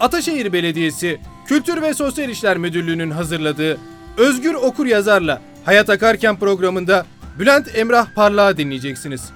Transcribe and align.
Ataşehir 0.00 0.52
Belediyesi 0.52 1.20
Kültür 1.46 1.82
ve 1.82 1.94
Sosyal 1.94 2.28
İşler 2.28 2.56
Müdürlüğü'nün 2.58 3.10
hazırladığı 3.10 3.78
Özgür 4.16 4.54
Okur 4.54 4.86
Yazar'la 4.86 5.42
Hayat 5.64 5.90
Akarken 5.90 6.38
programında 6.38 7.06
Bülent 7.38 7.76
Emrah 7.76 8.14
Parlağı 8.14 8.56
dinleyeceksiniz. 8.56 9.32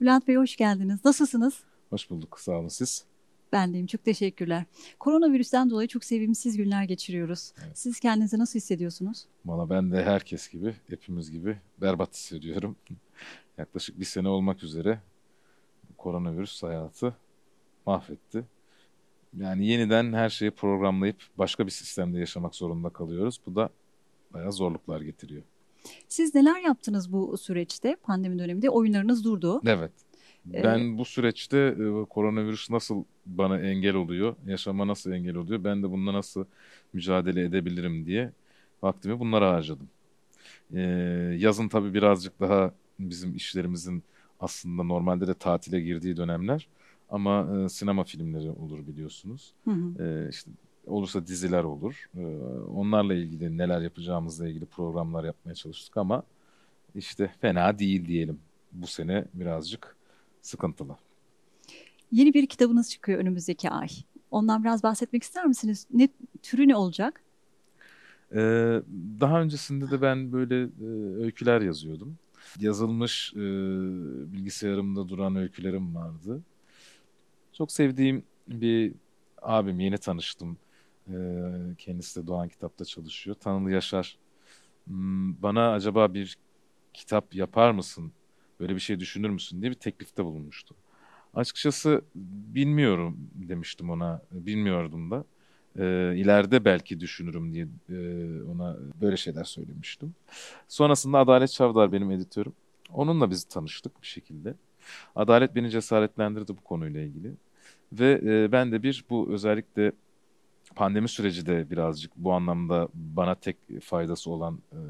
Bülent 0.00 0.28
Bey 0.28 0.36
hoş 0.36 0.56
geldiniz. 0.56 1.04
Nasılsınız? 1.04 1.54
Hoş 1.90 2.10
bulduk. 2.10 2.40
Sağ 2.40 2.52
olun 2.52 2.68
siz. 2.68 3.15
Ben 3.56 3.72
deyim. 3.72 3.86
Çok 3.86 4.04
teşekkürler. 4.04 4.64
Koronavirüsten 4.98 5.70
dolayı 5.70 5.88
çok 5.88 6.04
sevimsiz 6.04 6.56
günler 6.56 6.84
geçiriyoruz. 6.84 7.52
Evet. 7.64 7.78
Siz 7.78 8.00
kendinizi 8.00 8.38
nasıl 8.38 8.58
hissediyorsunuz? 8.58 9.26
Valla 9.46 9.70
ben 9.70 9.92
de 9.92 10.04
herkes 10.04 10.48
gibi, 10.48 10.74
hepimiz 10.88 11.30
gibi 11.30 11.58
berbat 11.80 12.14
hissediyorum. 12.14 12.76
Yaklaşık 13.58 14.00
bir 14.00 14.04
sene 14.04 14.28
olmak 14.28 14.62
üzere 14.62 15.00
koronavirüs 15.96 16.62
hayatı 16.62 17.16
mahvetti. 17.86 18.44
Yani 19.36 19.66
yeniden 19.66 20.12
her 20.12 20.30
şeyi 20.30 20.50
programlayıp 20.50 21.22
başka 21.38 21.66
bir 21.66 21.70
sistemde 21.70 22.18
yaşamak 22.18 22.54
zorunda 22.54 22.90
kalıyoruz. 22.90 23.40
Bu 23.46 23.56
da 23.56 23.70
bayağı 24.32 24.52
zorluklar 24.52 25.00
getiriyor. 25.00 25.42
Siz 26.08 26.34
neler 26.34 26.60
yaptınız 26.60 27.12
bu 27.12 27.36
süreçte? 27.36 27.96
Pandemi 28.02 28.38
döneminde 28.38 28.70
oyunlarınız 28.70 29.24
durdu. 29.24 29.60
Evet. 29.66 29.92
Ee, 30.54 30.64
Ben 30.64 30.98
bu 30.98 31.04
süreçte 31.04 31.58
e, 31.58 32.04
koronavirüs 32.10 32.70
nasıl 32.70 33.04
bana 33.26 33.60
engel 33.60 33.94
oluyor, 33.94 34.36
yaşama 34.46 34.86
nasıl 34.86 35.12
engel 35.12 35.36
oluyor, 35.36 35.64
ben 35.64 35.82
de 35.82 35.90
bununla 35.90 36.12
nasıl 36.12 36.44
mücadele 36.92 37.44
edebilirim 37.44 38.06
diye 38.06 38.32
vaktimi 38.82 39.20
bunlara 39.20 39.52
harcadım. 39.52 39.88
Ee, 40.74 40.80
yazın 41.38 41.68
tabii 41.68 41.94
birazcık 41.94 42.40
daha 42.40 42.72
bizim 42.98 43.36
işlerimizin 43.36 44.02
aslında 44.40 44.82
normalde 44.82 45.26
de 45.26 45.34
tatile 45.34 45.80
girdiği 45.80 46.16
dönemler 46.16 46.68
ama 47.10 47.48
e, 47.64 47.68
sinema 47.68 48.04
filmleri 48.04 48.50
olur 48.50 48.86
biliyorsunuz. 48.86 49.52
Hı 49.64 49.70
hı. 49.70 50.02
Ee, 50.02 50.28
işte 50.30 50.50
olursa 50.86 51.26
diziler 51.26 51.64
olur. 51.64 52.10
Onlarla 52.74 53.14
ilgili 53.14 53.58
neler 53.58 53.80
yapacağımızla 53.80 54.48
ilgili 54.48 54.66
programlar 54.66 55.24
yapmaya 55.24 55.54
çalıştık 55.54 55.96
ama 55.96 56.22
işte 56.94 57.30
fena 57.40 57.78
değil 57.78 58.06
diyelim. 58.06 58.38
Bu 58.72 58.86
sene 58.86 59.24
birazcık 59.34 59.96
sıkıntılı. 60.46 60.96
Yeni 62.12 62.34
bir 62.34 62.46
kitabınız 62.46 62.90
çıkıyor 62.90 63.18
önümüzdeki 63.18 63.70
ay. 63.70 63.88
Ondan 64.30 64.64
biraz 64.64 64.82
bahsetmek 64.82 65.22
ister 65.22 65.46
misiniz? 65.46 65.86
Ne 65.92 66.08
türü 66.42 66.68
ne 66.68 66.76
olacak? 66.76 67.22
Ee, 68.34 68.82
daha 69.20 69.40
öncesinde 69.42 69.90
de 69.90 70.02
ben 70.02 70.32
böyle 70.32 70.62
e, 70.62 70.86
öyküler 71.24 71.60
yazıyordum. 71.60 72.18
Yazılmış 72.60 73.32
e, 73.36 73.38
bilgisayarımda 74.32 75.08
duran 75.08 75.36
öykülerim 75.36 75.94
vardı. 75.94 76.42
Çok 77.52 77.72
sevdiğim 77.72 78.24
bir 78.48 78.94
abim, 79.42 79.80
yeni 79.80 79.98
tanıştım. 79.98 80.58
Ee, 81.08 81.14
kendisi 81.78 82.22
de 82.22 82.26
Doğan 82.26 82.48
Kitap'ta 82.48 82.84
çalışıyor. 82.84 83.36
Tanrı 83.40 83.70
Yaşar. 83.70 84.18
Hmm, 84.86 85.42
Bana 85.42 85.72
acaba 85.72 86.14
bir 86.14 86.36
kitap 86.94 87.34
yapar 87.34 87.70
mısın? 87.70 88.12
Böyle 88.60 88.74
bir 88.74 88.80
şey 88.80 89.00
düşünür 89.00 89.30
müsün 89.30 89.60
diye 89.62 89.70
bir 89.70 89.76
teklifte 89.76 90.24
bulunmuştu. 90.24 90.74
Açıkçası 91.34 92.02
bilmiyorum 92.54 93.16
demiştim 93.34 93.90
ona. 93.90 94.22
Bilmiyordum 94.32 95.10
da. 95.10 95.24
Ee, 95.78 96.14
ileride 96.16 96.64
belki 96.64 97.00
düşünürüm 97.00 97.52
diye 97.52 97.66
e, 97.88 98.42
ona 98.42 98.76
böyle 99.00 99.16
şeyler 99.16 99.44
söylemiştim. 99.44 100.14
Sonrasında 100.68 101.18
Adalet 101.18 101.52
Çavdar 101.52 101.92
benim 101.92 102.10
editörüm. 102.10 102.52
Onunla 102.92 103.30
biz 103.30 103.44
tanıştık 103.44 104.02
bir 104.02 104.06
şekilde. 104.06 104.54
Adalet 105.16 105.54
beni 105.54 105.70
cesaretlendirdi 105.70 106.56
bu 106.56 106.60
konuyla 106.60 107.00
ilgili. 107.00 107.34
Ve 107.92 108.20
e, 108.24 108.52
ben 108.52 108.72
de 108.72 108.82
bir 108.82 109.04
bu 109.10 109.28
özellikle 109.32 109.92
pandemi 110.74 111.08
süreci 111.08 111.46
de 111.46 111.70
birazcık 111.70 112.16
bu 112.16 112.32
anlamda 112.32 112.88
bana 112.94 113.34
tek 113.34 113.56
faydası 113.82 114.30
olan 114.30 114.58
e, 114.72 114.80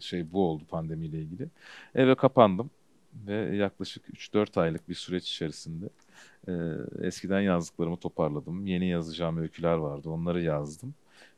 şey 0.00 0.32
bu 0.32 0.44
oldu 0.44 0.64
pandemiyle 0.70 1.18
ilgili. 1.18 1.48
Eve 1.94 2.14
kapandım 2.14 2.70
ve 3.26 3.56
yaklaşık 3.56 4.08
3-4 4.08 4.60
aylık 4.60 4.88
bir 4.88 4.94
süreç 4.94 5.28
içerisinde 5.28 5.88
e, 6.48 6.52
eskiden 7.06 7.40
yazdıklarımı 7.40 7.96
toparladım. 7.96 8.66
Yeni 8.66 8.88
yazacağım 8.88 9.38
öyküler 9.38 9.74
vardı, 9.74 10.10
onları 10.10 10.42
yazdım. 10.42 10.94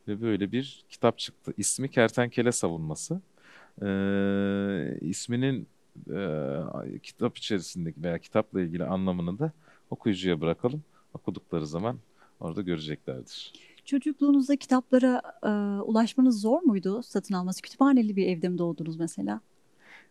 Ve 0.08 0.22
böyle 0.22 0.52
bir 0.52 0.84
kitap 0.90 1.18
çıktı. 1.18 1.52
İsmi 1.56 1.90
Kertenkele 1.90 2.52
Savunması. 2.52 3.20
E, 3.82 3.88
isminin 5.00 5.68
e, 6.10 6.98
kitap 7.02 7.38
içerisindeki 7.38 8.02
veya 8.02 8.18
kitapla 8.18 8.60
ilgili 8.60 8.84
anlamını 8.84 9.38
da 9.38 9.52
okuyucuya 9.90 10.40
bırakalım. 10.40 10.82
Okudukları 11.14 11.66
zaman 11.66 11.98
orada 12.40 12.62
göreceklerdir. 12.62 13.54
Çocukluğunuzda 13.84 14.56
kitaplara 14.56 15.22
e, 15.42 15.48
ulaşmanız 15.82 16.40
zor 16.40 16.62
muydu? 16.62 17.02
Satın 17.02 17.34
alması. 17.34 17.62
Kütüphaneli 17.62 18.16
bir 18.16 18.26
evde 18.26 18.48
mi 18.48 18.58
doğdunuz 18.58 18.96
mesela? 18.96 19.40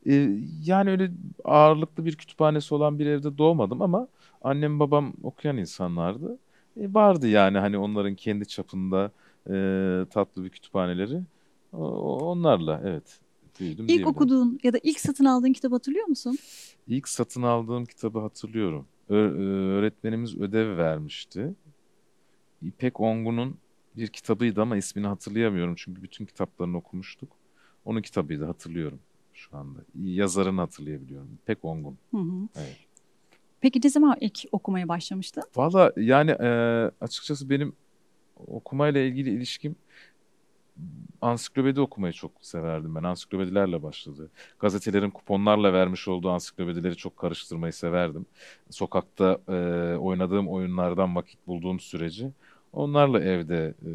Ee, 0.08 0.30
yani 0.64 0.90
öyle 0.92 1.12
ağırlıklı 1.44 2.06
bir 2.06 2.16
kütüphanesi 2.16 2.76
olan 2.76 3.00
bir 3.00 3.06
evde 3.06 3.38
doğmadım 3.38 3.82
ama 3.82 4.08
annem 4.42 4.80
babam 4.80 5.14
okuyan 5.24 5.58
insanlardı. 5.58 6.40
E, 6.78 6.94
vardı 6.94 7.28
yani 7.28 7.58
hani 7.58 7.78
onların 7.78 8.16
kendi 8.16 8.48
çapında 8.48 9.12
e, 9.50 10.06
tatlı 10.10 10.44
bir 10.44 10.50
kütüphaneleri. 10.50 11.22
O- 11.74 12.32
onlarla 12.32 12.82
evet 12.86 13.20
büyüdüm 13.60 13.88
İlk 13.88 14.08
okuduğun 14.08 14.60
ya 14.64 14.74
da 14.74 14.80
ilk 14.84 15.00
satın 15.00 15.26
aldığın 15.26 15.54
kitabı 15.54 15.76
hatırlıyor 15.76 16.06
musun? 16.08 16.38
İlk 16.88 17.08
satın 17.08 17.42
aldığım 17.42 17.86
kitabı 17.86 18.20
hatırlıyorum. 18.20 18.88
Ö- 19.10 19.16
e, 19.16 19.44
öğretmenimiz 19.78 20.38
ödev 20.38 20.78
vermişti. 20.78 21.54
İpek 22.68 23.00
Ongun'un 23.00 23.58
bir 23.98 24.08
kitabıydı 24.08 24.62
ama 24.62 24.78
ismini 24.78 25.08
hatırlayamıyorum 25.08 25.76
çünkü 25.78 26.04
bütün 26.04 26.26
kitaplarını 26.26 26.78
okumuştuk. 26.78 27.30
Onun 27.86 28.02
kitabıydı 28.02 28.46
hatırlıyorum 28.46 29.00
şu 29.34 29.58
anda. 29.58 29.80
Yazarını 30.04 30.62
hatırlayabiliyorum. 30.62 31.30
İpek 31.44 31.66
Ongun. 31.66 31.98
Hı 32.12 32.18
hı. 32.18 32.48
Evet. 32.56 32.78
Peki 33.62 33.82
ne 33.84 33.90
zaman 33.90 34.18
ilk 34.22 34.46
okumaya 34.52 34.88
başlamıştın? 34.88 35.44
Valla 35.56 35.92
yani 35.98 36.32
e, 36.32 36.48
açıkçası 37.02 37.50
benim 37.50 37.74
okumayla 38.48 39.02
ilgili 39.02 39.30
ilişkim 39.30 39.76
ansiklopedi 41.22 41.82
okumayı 41.82 42.14
çok 42.14 42.32
severdim 42.42 42.96
ben. 42.96 43.04
Ansiklopedilerle 43.04 43.84
başladı. 43.84 44.32
Gazetelerin 44.60 45.10
kuponlarla 45.10 45.74
vermiş 45.74 46.08
olduğu 46.08 46.30
ansiklopedileri 46.30 46.96
çok 46.96 47.18
karıştırmayı 47.18 47.74
severdim. 47.74 48.26
Sokakta 48.70 49.38
e, 49.48 49.54
oynadığım 49.98 50.48
oyunlardan 50.48 51.16
vakit 51.16 51.48
bulduğum 51.48 51.80
süreci 51.80 52.32
onlarla 52.74 53.20
evde 53.20 53.74
e, 53.86 53.92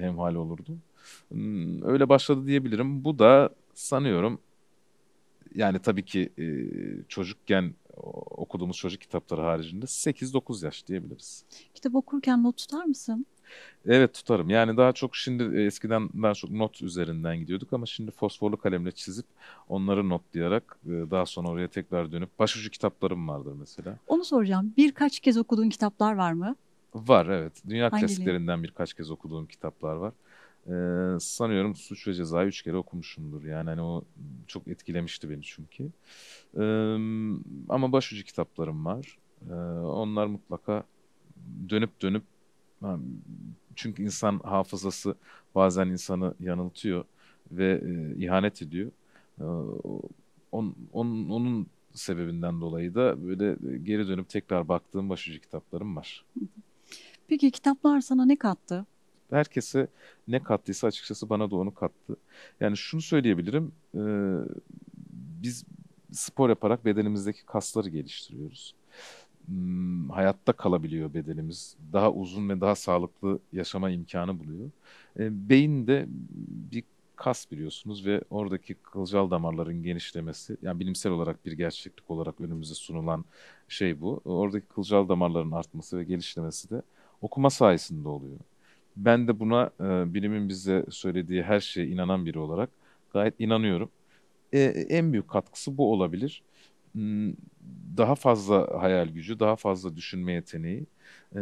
hemhal 0.00 0.34
olurdum. 0.34 0.82
Hmm, 1.28 1.82
Öyle 1.82 2.08
başladı 2.08 2.46
diyebilirim. 2.46 3.04
Bu 3.04 3.18
da 3.18 3.50
sanıyorum 3.74 4.38
yani 5.54 5.78
tabii 5.78 6.04
ki 6.04 6.32
e, 6.38 6.44
çocukken 7.08 7.74
okuduğumuz 8.30 8.76
çocuk 8.76 9.00
kitapları 9.00 9.42
haricinde 9.42 9.86
8-9 9.86 10.64
yaş 10.64 10.86
diyebiliriz. 10.86 11.44
Kitap 11.74 11.94
okurken 11.94 12.42
not 12.42 12.56
tutar 12.56 12.84
mısın? 12.84 13.26
Evet 13.86 14.14
tutarım. 14.14 14.50
Yani 14.50 14.76
daha 14.76 14.92
çok 14.92 15.16
şimdi 15.16 15.58
e, 15.58 15.64
eskiden 15.64 16.08
daha 16.22 16.34
çok 16.34 16.50
not 16.50 16.82
üzerinden 16.82 17.38
gidiyorduk 17.38 17.72
ama 17.72 17.86
şimdi 17.86 18.10
fosforlu 18.10 18.56
kalemle 18.56 18.92
çizip 18.92 19.26
onları 19.68 20.08
notlayarak 20.08 20.78
e, 20.86 20.90
daha 20.90 21.26
sonra 21.26 21.48
oraya 21.48 21.68
tekrar 21.68 22.12
dönüp 22.12 22.38
başucu 22.38 22.70
kitaplarım 22.70 23.28
vardır 23.28 23.52
mesela. 23.60 23.96
Onu 24.06 24.24
soracağım. 24.24 24.74
Birkaç 24.76 25.20
kez 25.20 25.36
okuduğun 25.36 25.68
kitaplar 25.68 26.14
var 26.14 26.32
mı? 26.32 26.56
Var 26.96 27.26
evet. 27.26 27.62
Dünya 27.68 27.90
Hangileri? 27.90 28.08
klasiklerinden 28.08 28.62
birkaç 28.62 28.94
kez 28.94 29.10
okuduğum 29.10 29.46
kitaplar 29.46 29.96
var. 29.96 30.12
Ee, 30.66 31.20
sanıyorum 31.20 31.74
Suç 31.76 32.08
ve 32.08 32.14
Ceza'yı 32.14 32.48
üç 32.48 32.62
kere 32.62 32.76
okumuşumdur. 32.76 33.44
Yani 33.44 33.70
hani 33.70 33.82
o 33.82 34.04
çok 34.46 34.68
etkilemişti 34.68 35.30
beni 35.30 35.42
çünkü. 35.42 35.84
Ee, 36.58 36.96
ama 37.68 37.92
başucu 37.92 38.24
kitaplarım 38.24 38.84
var. 38.84 39.18
Ee, 39.50 39.54
onlar 39.80 40.26
mutlaka 40.26 40.84
dönüp 41.68 42.02
dönüp 42.02 42.22
çünkü 43.76 44.02
insan 44.02 44.38
hafızası 44.44 45.14
bazen 45.54 45.86
insanı 45.88 46.34
yanıltıyor 46.40 47.04
ve 47.52 47.80
e, 47.84 48.22
ihanet 48.24 48.62
ediyor. 48.62 48.90
Ee, 49.40 49.44
on- 50.52 50.74
onun, 50.92 51.30
onun 51.30 51.66
sebebinden 51.94 52.60
dolayı 52.60 52.94
da 52.94 53.26
böyle 53.26 53.56
geri 53.78 54.08
dönüp 54.08 54.28
tekrar 54.28 54.68
baktığım 54.68 55.10
başucu 55.10 55.40
kitaplarım 55.40 55.96
var. 55.96 56.24
Peki 57.28 57.50
kitaplar 57.50 58.00
sana 58.00 58.24
ne 58.26 58.36
kattı? 58.36 58.86
herkese 59.30 59.88
ne 60.28 60.42
kattıysa 60.42 60.86
açıkçası 60.86 61.28
bana 61.30 61.50
da 61.50 61.56
onu 61.56 61.74
kattı. 61.74 62.16
Yani 62.60 62.76
şunu 62.76 63.02
söyleyebilirim. 63.02 63.72
e, 63.94 64.00
biz 65.42 65.64
spor 66.12 66.48
yaparak 66.48 66.84
bedenimizdeki 66.84 67.46
kasları 67.46 67.88
geliştiriyoruz. 67.88 68.74
hmm, 69.46 70.10
hayatta 70.10 70.52
kalabiliyor 70.52 71.14
bedenimiz. 71.14 71.76
Daha 71.92 72.12
uzun 72.12 72.48
ve 72.48 72.60
daha 72.60 72.74
sağlıklı 72.74 73.38
yaşama 73.52 73.90
imkanı 73.90 74.40
buluyor. 74.40 74.70
E, 75.18 75.50
beyin 75.50 75.86
de 75.86 76.06
bir 76.72 76.84
kas 77.16 77.50
biliyorsunuz 77.52 78.06
ve 78.06 78.22
oradaki 78.30 78.74
kılcal 78.74 79.30
damarların 79.30 79.82
genişlemesi 79.82 80.56
yani 80.62 80.80
bilimsel 80.80 81.12
olarak 81.12 81.46
bir 81.46 81.52
gerçeklik 81.52 82.10
olarak 82.10 82.40
önümüze 82.40 82.74
sunulan 82.74 83.24
şey 83.68 84.00
bu. 84.00 84.20
Oradaki 84.24 84.66
kılcal 84.66 85.08
damarların 85.08 85.52
artması 85.52 85.98
ve 85.98 86.04
gelişlemesi 86.04 86.70
de 86.70 86.82
okuma 87.22 87.50
sayesinde 87.50 88.08
oluyor. 88.08 88.38
Ben 88.96 89.28
de 89.28 89.40
buna 89.40 89.70
e, 89.80 90.14
bilimin 90.14 90.48
bize 90.48 90.84
söylediği 90.90 91.42
her 91.42 91.60
şeye 91.60 91.86
inanan 91.86 92.26
biri 92.26 92.38
olarak 92.38 92.70
gayet 93.12 93.34
inanıyorum. 93.40 93.90
E, 94.52 94.60
en 94.88 95.12
büyük 95.12 95.28
katkısı 95.28 95.78
bu 95.78 95.92
olabilir. 95.92 96.42
Hmm, 96.92 97.32
daha 97.96 98.14
fazla 98.14 98.82
hayal 98.82 99.08
gücü, 99.08 99.40
daha 99.40 99.56
fazla 99.56 99.96
düşünme 99.96 100.32
yeteneği, 100.32 100.86
e, 101.36 101.40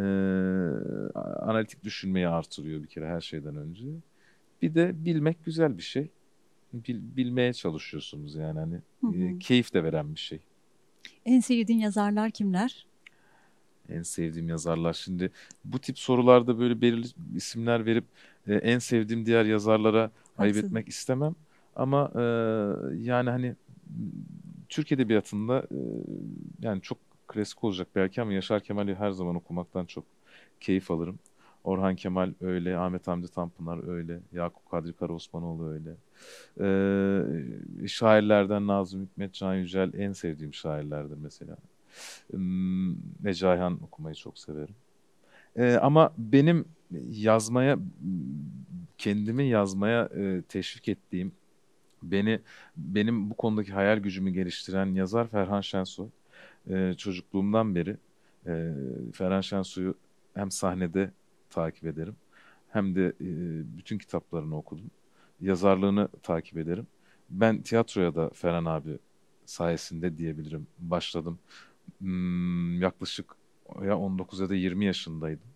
analitik 1.40 1.84
düşünmeyi 1.84 2.28
artırıyor 2.28 2.82
bir 2.82 2.88
kere 2.88 3.08
her 3.08 3.20
şeyden 3.20 3.56
önce. 3.56 3.84
Bir 4.62 4.74
de 4.74 5.04
bilmek 5.04 5.44
güzel 5.44 5.78
bir 5.78 5.82
şey. 5.82 6.10
Bil, 6.72 7.00
bilmeye 7.16 7.52
çalışıyorsunuz 7.52 8.34
yani 8.34 8.58
hani 8.58 8.80
Hı 9.00 9.06
hı. 9.06 9.14
e, 9.14 9.38
keyif 9.38 9.74
de 9.74 9.84
veren 9.84 10.14
bir 10.14 10.20
şey. 10.20 10.40
En 11.26 11.40
sevdiğin 11.40 11.78
yazarlar 11.78 12.30
kimler? 12.30 12.86
En 13.88 14.02
sevdiğim 14.02 14.48
yazarlar. 14.48 14.92
Şimdi 14.92 15.30
bu 15.64 15.78
tip 15.78 15.98
sorularda 15.98 16.58
böyle 16.58 16.80
belirli 16.80 17.06
isimler 17.34 17.86
verip 17.86 18.04
e, 18.46 18.54
en 18.54 18.78
sevdiğim 18.78 19.26
diğer 19.26 19.44
yazarlara 19.44 20.10
ayıp 20.38 20.56
Haksız. 20.56 20.64
etmek 20.64 20.88
istemem. 20.88 21.34
Ama 21.76 22.12
e, 22.14 22.22
yani 22.96 23.30
hani 23.30 23.56
Türk 24.68 24.92
Edebiyatı'nda 24.92 25.58
e, 25.58 25.78
yani 26.60 26.82
çok 26.82 26.98
klasik 27.28 27.64
olacak 27.64 27.88
belki 27.94 28.22
ama 28.22 28.32
Yaşar 28.32 28.60
Kemal'i 28.60 28.94
her 28.94 29.10
zaman 29.10 29.36
okumaktan 29.36 29.86
çok 29.86 30.04
keyif 30.60 30.90
alırım. 30.90 31.18
Orhan 31.64 31.96
Kemal 31.96 32.32
öyle, 32.40 32.76
Ahmet 32.76 33.06
Hamdi 33.08 33.28
Tanpınar 33.28 33.88
öyle, 33.88 34.20
Yakup 34.32 34.70
Kadri 34.70 34.92
Karaosmanoğlu 34.92 35.68
öyle. 35.68 35.96
Ee, 36.60 37.88
şairlerden 37.88 38.66
Nazım 38.66 39.02
Hikmet, 39.02 39.34
Can 39.34 39.54
Yücel 39.54 39.90
en 39.94 40.12
sevdiğim 40.12 40.54
şairlerdir 40.54 41.16
mesela. 41.16 41.56
Neci 43.22 43.46
Ayhan 43.46 43.82
okumayı 43.82 44.14
çok 44.14 44.38
severim. 44.38 44.74
Ee, 45.56 45.74
ama 45.74 46.12
benim 46.18 46.64
yazmaya, 47.10 47.78
kendimi 48.98 49.44
yazmaya 49.44 50.04
e, 50.04 50.42
teşvik 50.42 50.88
ettiğim, 50.88 51.32
beni 52.02 52.40
benim 52.76 53.30
bu 53.30 53.34
konudaki 53.34 53.72
hayal 53.72 53.98
gücümü 53.98 54.30
geliştiren 54.30 54.86
yazar 54.86 55.28
Ferhan 55.28 55.60
Şensoy. 55.60 56.08
Ee, 56.70 56.94
çocukluğumdan 56.98 57.74
beri 57.74 57.96
e, 58.46 58.72
Ferhan 59.12 59.40
Şensoy'u 59.40 59.94
hem 60.34 60.50
sahnede 60.50 61.10
takip 61.50 61.84
ederim 61.84 62.16
hem 62.70 62.94
de 62.94 63.06
e, 63.06 63.28
bütün 63.78 63.98
kitaplarını 63.98 64.56
okudum. 64.56 64.90
Yazarlığını 65.40 66.08
takip 66.22 66.58
ederim. 66.58 66.86
Ben 67.30 67.62
tiyatroya 67.62 68.14
da 68.14 68.30
Ferhan 68.30 68.64
abi 68.64 68.98
sayesinde 69.46 70.18
diyebilirim 70.18 70.66
başladım. 70.78 71.38
Hmm, 71.98 72.80
yaklaşık 72.82 73.36
ya 73.84 73.98
19 73.98 74.40
ya 74.40 74.48
da 74.48 74.54
20 74.54 74.84
yaşındaydım. 74.84 75.48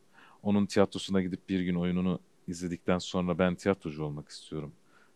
Onun 0.43 0.67
tiyatrosuna 0.67 1.23
gidip 1.23 1.49
bir 1.49 1.61
gün 1.61 1.75
oyununu 1.75 2.21
izledikten 2.49 2.99
sonra 2.99 3.39
ben 3.39 3.55
tiyatrocu 3.55 4.05
olmak 4.05 4.29
istiyorum. 4.29 4.73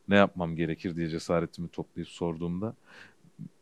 Ne 0.09 0.17
yapmam 0.17 0.56
gerekir 0.56 0.97
diye 0.97 1.09
cesaretimi 1.09 1.69
toplayıp 1.69 2.09
sorduğumda 2.09 2.75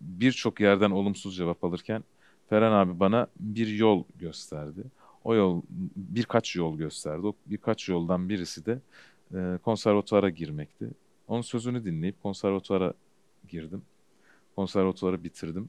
birçok 0.01 0.61
yerden 0.61 0.91
olumsuz 0.91 1.37
cevap 1.37 1.65
alırken 1.65 2.05
Ferhan 2.51 2.73
abi 2.73 3.01
bana 3.01 3.27
bir 3.41 3.69
yol 3.69 4.05
gösterdi. 4.17 4.85
O 5.25 5.35
yol 5.35 5.63
birkaç 5.97 6.57
yol 6.57 6.79
gösterdi. 6.79 7.27
O 7.27 7.35
birkaç 7.47 7.89
yoldan 7.89 8.29
birisi 8.29 8.67
de 8.67 8.79
e, 9.35 9.59
konservatuvara 9.63 10.31
girmekti. 10.31 10.91
Onun 11.29 11.43
sözünü 11.43 11.85
dinleyip 11.85 12.23
konservatuvara 12.23 12.95
girdim. 13.49 13.83
Konservatuvarı 14.57 15.25
bitirdim. 15.25 15.69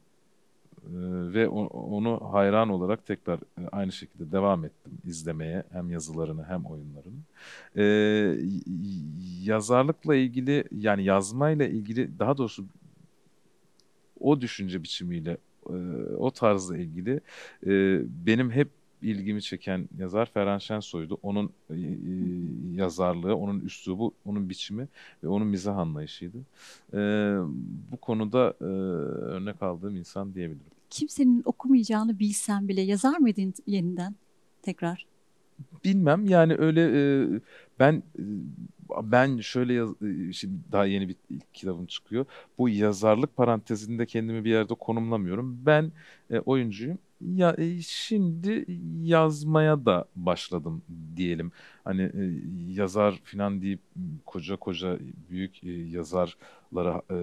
E, 0.84 0.90
ve 1.34 1.48
onu 1.48 2.20
hayran 2.34 2.70
olarak 2.70 3.06
tekrar 3.06 3.38
e, 3.38 3.68
aynı 3.72 3.92
şekilde 3.92 4.32
devam 4.32 4.66
ettim 4.66 4.92
izlemeye 5.06 5.64
hem 5.72 5.90
yazılarını 5.90 6.46
hem 6.46 6.66
oyunlarını. 6.66 7.20
E, 7.76 7.84
y- 7.84 8.62
yazarlıkla 9.44 10.16
ilgili 10.16 10.64
yani 10.72 11.04
yazmayla 11.04 11.66
ilgili 11.66 12.20
daha 12.20 12.38
doğrusu 12.38 12.66
o 14.20 14.42
düşünce 14.42 14.84
biçimiyle 14.84 15.38
e, 15.70 15.74
o 16.18 16.32
tarzla 16.32 16.78
ilgili 16.78 17.20
e, 17.66 18.02
benim 18.26 18.52
hep 18.52 18.70
ilgimi 19.02 19.42
çeken 19.42 19.90
yazar 19.98 20.26
Ferhan 20.26 20.58
Şensoy'du. 20.58 21.18
Onun 21.24 21.50
e, 21.70 21.74
e, 21.74 21.80
yazarlığı, 22.74 23.36
onun 23.36 23.60
üslubu, 23.60 24.14
onun 24.26 24.50
biçimi 24.50 24.88
ve 25.24 25.28
onun 25.28 25.48
mizah 25.48 25.78
anlayışıydı. 25.78 26.38
E, 26.94 26.98
bu 27.92 27.98
konuda 27.98 28.54
e, 28.62 28.64
örnek 28.64 29.64
aldığım 29.64 29.96
insan 29.96 30.34
diyebilirim. 30.34 30.72
Kimsenin 30.90 31.42
okumayacağını 31.46 32.20
bilsen 32.20 32.68
bile 32.68 32.82
yazar 32.82 33.18
mıydın 33.18 33.54
yeniden 33.68 34.16
tekrar? 34.62 35.06
Bilmem 35.84 36.26
yani 36.26 36.56
öyle 36.56 36.82
e, 36.82 37.28
ben 37.80 38.04
e, 38.20 38.24
ben 39.04 39.38
şöyle 39.38 39.74
yaz, 39.74 39.90
e, 39.90 40.34
şimdi 40.34 40.54
daha 40.72 40.86
yeni 40.86 41.10
bir 41.10 41.16
kitabım 41.54 41.86
çıkıyor. 41.86 42.26
Bu 42.58 42.70
yazarlık 42.70 43.36
parantezinde 43.36 44.06
kendimi 44.06 44.46
bir 44.46 44.50
yerde 44.50 44.74
konumlamıyorum. 44.74 45.66
Ben 45.66 45.92
e, 46.30 46.40
oyuncuyum. 46.40 46.98
Ya 47.22 47.56
e, 47.58 47.82
şimdi 47.82 48.66
yazmaya 49.02 49.86
da 49.86 50.06
başladım 50.16 50.82
diyelim. 51.16 51.52
Hani 51.84 52.02
e, 52.02 52.42
yazar 52.74 53.20
falan 53.24 53.62
deyip 53.62 53.80
koca 54.26 54.56
koca 54.56 55.00
büyük 55.30 55.64
e, 55.64 55.72
yazarlara 55.72 57.02
e, 57.12 57.16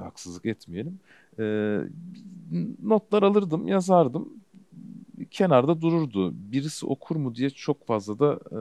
haksızlık 0.00 0.46
etmeyelim. 0.46 0.98
E, 1.38 1.44
notlar 2.82 3.22
alırdım, 3.22 3.66
yazardım 3.68 4.28
kenarda 5.30 5.80
dururdu. 5.80 6.34
Birisi 6.52 6.86
okur 6.86 7.16
mu 7.16 7.34
diye 7.34 7.50
çok 7.50 7.86
fazla 7.86 8.18
da 8.18 8.40
e, 8.50 8.60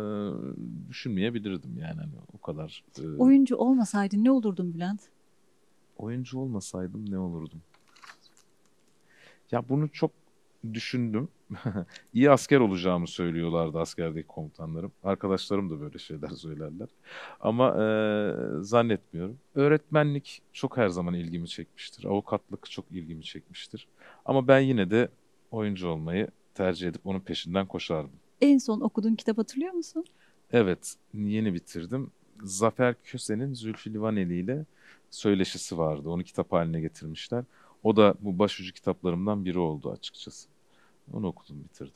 düşünmeyebilirdim 0.90 1.78
yani 1.78 2.00
hani 2.00 2.14
o 2.34 2.42
kadar. 2.42 2.84
e, 3.00 3.04
Oyuncu 3.18 3.56
olmasaydın 3.56 4.24
ne 4.24 4.32
olurdun 4.32 4.74
Bülent? 4.74 5.02
oyuncu 5.98 6.40
olmasaydım 6.40 7.12
ne 7.12 7.18
olurdum? 7.18 7.62
Ya 9.52 9.70
bunu 9.70 9.90
çok 9.90 10.12
düşündüm. 10.74 11.30
İyi 12.14 12.32
asker 12.32 12.60
olacağımı 12.60 13.08
söylüyorlardı 13.08 13.80
askerdeki 13.80 14.28
komutanlarım. 14.28 14.92
Arkadaşlarım 15.04 15.70
da 15.70 15.82
böyle 15.82 15.98
şeyler 15.98 16.30
söylerler. 16.36 16.88
Ama 17.40 17.84
e, 17.84 18.34
zannetmiyorum. 18.62 19.38
Öğretmenlik 19.56 20.42
çok 20.54 20.78
her 20.78 20.88
zaman 20.88 21.14
ilgimi 21.14 21.48
çekmiştir. 21.48 22.06
Avukatlık 22.06 22.72
çok 22.72 22.86
ilgimi 22.92 23.24
çekmiştir. 23.24 23.88
Ama 24.26 24.48
ben 24.48 24.60
yine 24.60 24.92
de 24.92 25.10
oyuncu 25.52 25.88
olmayı 25.88 26.28
tercih 26.54 26.88
edip 26.88 27.02
onun 27.06 27.20
peşinden 27.20 27.66
koşardım. 27.66 28.12
En 28.42 28.58
son 28.58 28.82
okuduğun 28.82 29.16
kitap 29.16 29.38
hatırlıyor 29.38 29.74
musun? 29.74 30.06
Evet, 30.52 30.96
yeni 31.14 31.54
bitirdim. 31.54 32.12
Zafer 32.44 32.96
Köse'nin 33.04 33.54
Zülfü 33.54 33.94
Livaneli 33.94 34.40
ile 34.40 34.66
söyleşisi 35.10 35.78
vardı. 35.78 36.10
Onu 36.10 36.24
kitap 36.24 36.52
haline 36.52 36.82
getirmişler. 36.82 37.44
O 37.84 37.96
da 37.96 38.16
bu 38.22 38.40
başucu 38.40 38.74
kitaplarımdan 38.74 39.46
biri 39.46 39.60
oldu 39.60 39.92
açıkçası. 39.92 40.50
Onu 41.14 41.28
okudum, 41.28 41.64
bitirdim. 41.64 41.94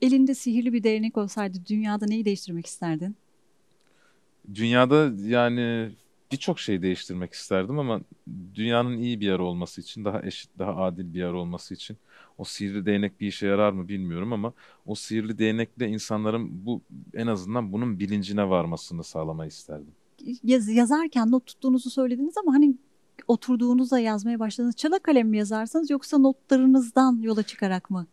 Elinde 0.00 0.34
sihirli 0.34 0.72
bir 0.72 0.82
değnek 0.82 1.16
olsaydı 1.16 1.58
dünyada 1.68 2.06
neyi 2.06 2.24
değiştirmek 2.24 2.66
isterdin? 2.66 3.16
Dünyada 4.54 5.12
yani 5.28 5.92
birçok 6.32 6.60
şey 6.60 6.82
değiştirmek 6.82 7.32
isterdim 7.32 7.78
ama 7.78 8.00
dünyanın 8.54 8.98
iyi 8.98 9.20
bir 9.20 9.26
yer 9.26 9.38
olması 9.38 9.80
için, 9.80 10.04
daha 10.04 10.22
eşit, 10.22 10.50
daha 10.58 10.76
adil 10.76 11.14
bir 11.14 11.18
yer 11.18 11.32
olması 11.32 11.74
için 11.74 11.96
o 12.38 12.44
sihirli 12.44 12.86
değnek 12.86 13.20
bir 13.20 13.26
işe 13.26 13.46
yarar 13.46 13.72
mı 13.72 13.88
bilmiyorum 13.88 14.32
ama 14.32 14.52
o 14.86 14.94
sihirli 14.94 15.38
değnekle 15.38 15.88
insanların 15.88 16.66
bu 16.66 16.80
en 17.14 17.26
azından 17.26 17.72
bunun 17.72 17.98
bilincine 17.98 18.48
varmasını 18.48 19.04
sağlamayı 19.04 19.48
isterdim. 19.48 19.94
Yaz, 20.44 20.68
yazarken 20.68 21.30
not 21.30 21.46
tuttuğunuzu 21.46 21.90
söylediniz 21.90 22.34
ama 22.36 22.54
hani 22.54 22.74
oturduğunuzda 23.28 23.98
yazmaya 23.98 24.38
başladınız. 24.38 24.76
Çala 24.76 24.98
kalem 24.98 25.28
mi 25.28 25.36
yazarsınız 25.38 25.90
yoksa 25.90 26.18
notlarınızdan 26.18 27.18
yola 27.22 27.42
çıkarak 27.42 27.90
mı? 27.90 28.06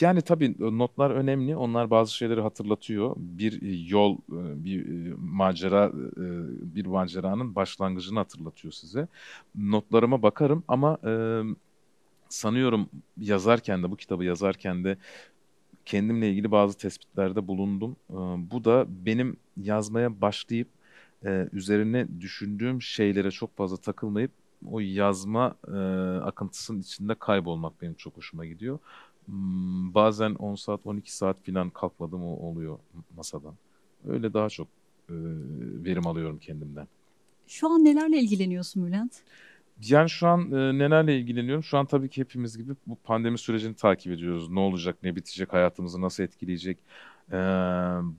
Yani 0.00 0.22
tabii 0.22 0.54
notlar 0.58 1.10
önemli. 1.10 1.56
Onlar 1.56 1.90
bazı 1.90 2.14
şeyleri 2.14 2.40
hatırlatıyor. 2.40 3.16
Bir 3.16 3.62
e, 3.62 3.88
yol, 3.88 4.14
e, 4.14 4.64
bir 4.64 4.86
e, 4.86 5.14
macera, 5.18 5.86
e, 6.16 6.24
bir 6.74 6.86
maceranın 6.86 7.54
başlangıcını 7.54 8.18
hatırlatıyor 8.18 8.72
size. 8.72 9.08
Notlarıma 9.54 10.22
bakarım 10.22 10.64
ama 10.68 10.98
e, 11.04 11.42
sanıyorum 12.28 12.88
yazarken 13.18 13.82
de 13.82 13.90
bu 13.90 13.96
kitabı 13.96 14.24
yazarken 14.24 14.84
de 14.84 14.96
kendimle 15.86 16.30
ilgili 16.30 16.50
bazı 16.50 16.78
tespitlerde 16.78 17.48
bulundum. 17.48 17.96
E, 18.10 18.16
bu 18.50 18.64
da 18.64 18.86
benim 18.88 19.36
yazmaya 19.56 20.20
başlayıp 20.20 20.68
e, 21.24 21.48
üzerine 21.52 22.20
düşündüğüm 22.20 22.82
şeylere 22.82 23.30
çok 23.30 23.56
fazla 23.56 23.76
takılmayıp 23.76 24.30
o 24.66 24.80
yazma 24.80 25.56
e, 25.68 25.76
akıntısının 26.24 26.80
içinde 26.80 27.14
kaybolmak 27.14 27.82
benim 27.82 27.94
çok 27.94 28.16
hoşuma 28.16 28.46
gidiyor. 28.46 28.78
Hmm, 29.26 29.94
bazen 29.94 30.34
10 30.34 30.54
saat 30.54 30.80
12 30.84 31.16
saat 31.16 31.46
falan 31.46 31.70
kalkmadım 31.70 32.24
o 32.24 32.36
oluyor 32.36 32.78
masadan. 33.16 33.54
Öyle 34.08 34.34
daha 34.34 34.48
çok 34.48 34.68
e, 35.08 35.14
verim 35.84 36.06
alıyorum 36.06 36.38
kendimden. 36.38 36.88
Şu 37.46 37.68
an 37.68 37.84
nelerle 37.84 38.18
ilgileniyorsun 38.18 38.86
Bülent? 38.86 39.12
Yani 39.88 40.10
şu 40.10 40.28
an 40.28 40.52
e, 40.52 40.78
nelerle 40.78 41.18
ilgileniyorum? 41.18 41.62
Şu 41.64 41.78
an 41.78 41.86
tabii 41.86 42.08
ki 42.08 42.20
hepimiz 42.20 42.58
gibi 42.58 42.72
bu 42.86 42.96
pandemi 42.96 43.38
sürecini 43.38 43.74
takip 43.74 44.12
ediyoruz. 44.12 44.50
Ne 44.50 44.60
olacak, 44.60 44.96
ne 45.02 45.16
bitecek, 45.16 45.52
hayatımızı 45.52 46.00
nasıl 46.00 46.22
etkileyecek? 46.22 46.78
E, 47.32 47.36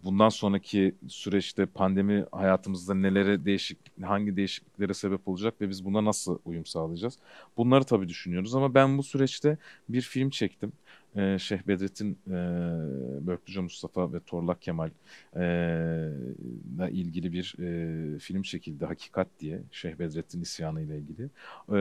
bundan 0.03 0.29
sonraki 0.29 0.95
süreçte 1.07 1.65
pandemi 1.65 2.25
hayatımızda 2.31 2.93
nelere 2.93 3.45
değişik, 3.45 3.77
hangi 4.03 4.35
değişikliklere 4.35 4.93
sebep 4.93 5.27
olacak 5.27 5.61
ve 5.61 5.69
biz 5.69 5.85
buna 5.85 6.05
nasıl 6.05 6.39
uyum 6.45 6.65
sağlayacağız? 6.65 7.17
Bunları 7.57 7.83
tabii 7.83 8.09
düşünüyoruz 8.09 8.55
ama 8.55 8.73
ben 8.73 8.97
bu 8.97 9.03
süreçte 9.03 9.57
bir 9.89 10.01
film 10.01 10.29
çektim. 10.29 10.71
E, 11.15 11.39
Şeyh 11.39 11.67
Bedrettin 11.67 12.17
e, 12.27 12.31
Börklüce 13.27 13.61
Mustafa 13.61 14.13
ve 14.13 14.19
Torlak 14.19 14.61
Kemal 14.61 14.89
e, 15.35 15.39
ile 16.75 16.91
ilgili 16.91 17.33
bir 17.33 17.55
e, 17.59 18.19
film 18.19 18.41
çekildi 18.41 18.85
Hakikat 18.85 19.27
diye 19.39 19.61
Şeyh 19.71 19.99
Bedrettin 19.99 20.41
isyanı 20.41 20.81
ile 20.81 20.97
ilgili. 20.97 21.29
E, 21.73 21.77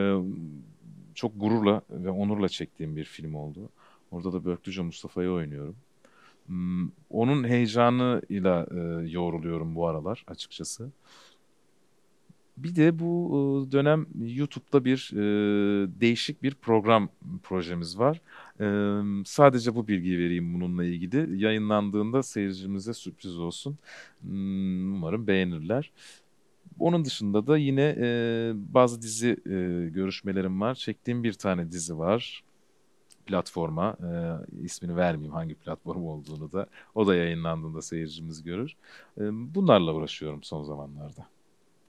çok 1.14 1.40
gururla 1.40 1.82
ve 1.90 2.10
onurla 2.10 2.48
çektiğim 2.48 2.96
bir 2.96 3.04
film 3.04 3.34
oldu. 3.34 3.68
Orada 4.10 4.32
da 4.32 4.44
Börklüce 4.44 4.82
Mustafa'yı 4.82 5.30
oynuyorum. 5.30 5.76
Hmm, 6.48 6.90
onun 7.10 7.44
heyecanıyla 7.48 8.66
e, 8.70 9.10
yoğruluyorum 9.10 9.74
bu 9.74 9.86
aralar 9.86 10.24
açıkçası. 10.28 10.90
Bir 12.56 12.76
de 12.76 12.98
bu 12.98 13.66
e, 13.68 13.72
dönem 13.72 14.06
YouTube'da 14.20 14.84
bir 14.84 15.10
e, 15.14 15.20
değişik 16.00 16.42
bir 16.42 16.54
program 16.54 17.08
projemiz 17.42 17.98
var. 17.98 18.20
E, 18.60 18.66
sadece 19.24 19.74
bu 19.74 19.88
bilgiyi 19.88 20.18
vereyim 20.18 20.54
bununla 20.54 20.84
ilgili. 20.84 21.42
Yayınlandığında 21.44 22.22
seyircimize 22.22 22.94
sürpriz 22.94 23.38
olsun. 23.38 23.78
Hmm, 24.20 24.94
umarım 24.94 25.26
beğenirler. 25.26 25.92
Onun 26.78 27.04
dışında 27.04 27.46
da 27.46 27.58
yine 27.58 27.96
e, 27.98 28.52
bazı 28.54 29.02
dizi 29.02 29.28
e, 29.46 29.88
görüşmelerim 29.90 30.60
var. 30.60 30.74
Çektiğim 30.74 31.24
bir 31.24 31.32
tane 31.32 31.72
dizi 31.72 31.98
var 31.98 32.44
platforma 33.28 33.96
e, 34.02 34.10
ismini 34.64 34.96
vermeyeyim 34.96 35.34
hangi 35.34 35.54
platform 35.54 36.04
olduğunu 36.04 36.52
da 36.52 36.66
o 36.94 37.06
da 37.06 37.14
yayınlandığında 37.14 37.82
seyircimiz 37.82 38.42
görür. 38.42 38.76
E, 39.18 39.22
bunlarla 39.54 39.94
uğraşıyorum 39.94 40.42
son 40.42 40.62
zamanlarda. 40.62 41.26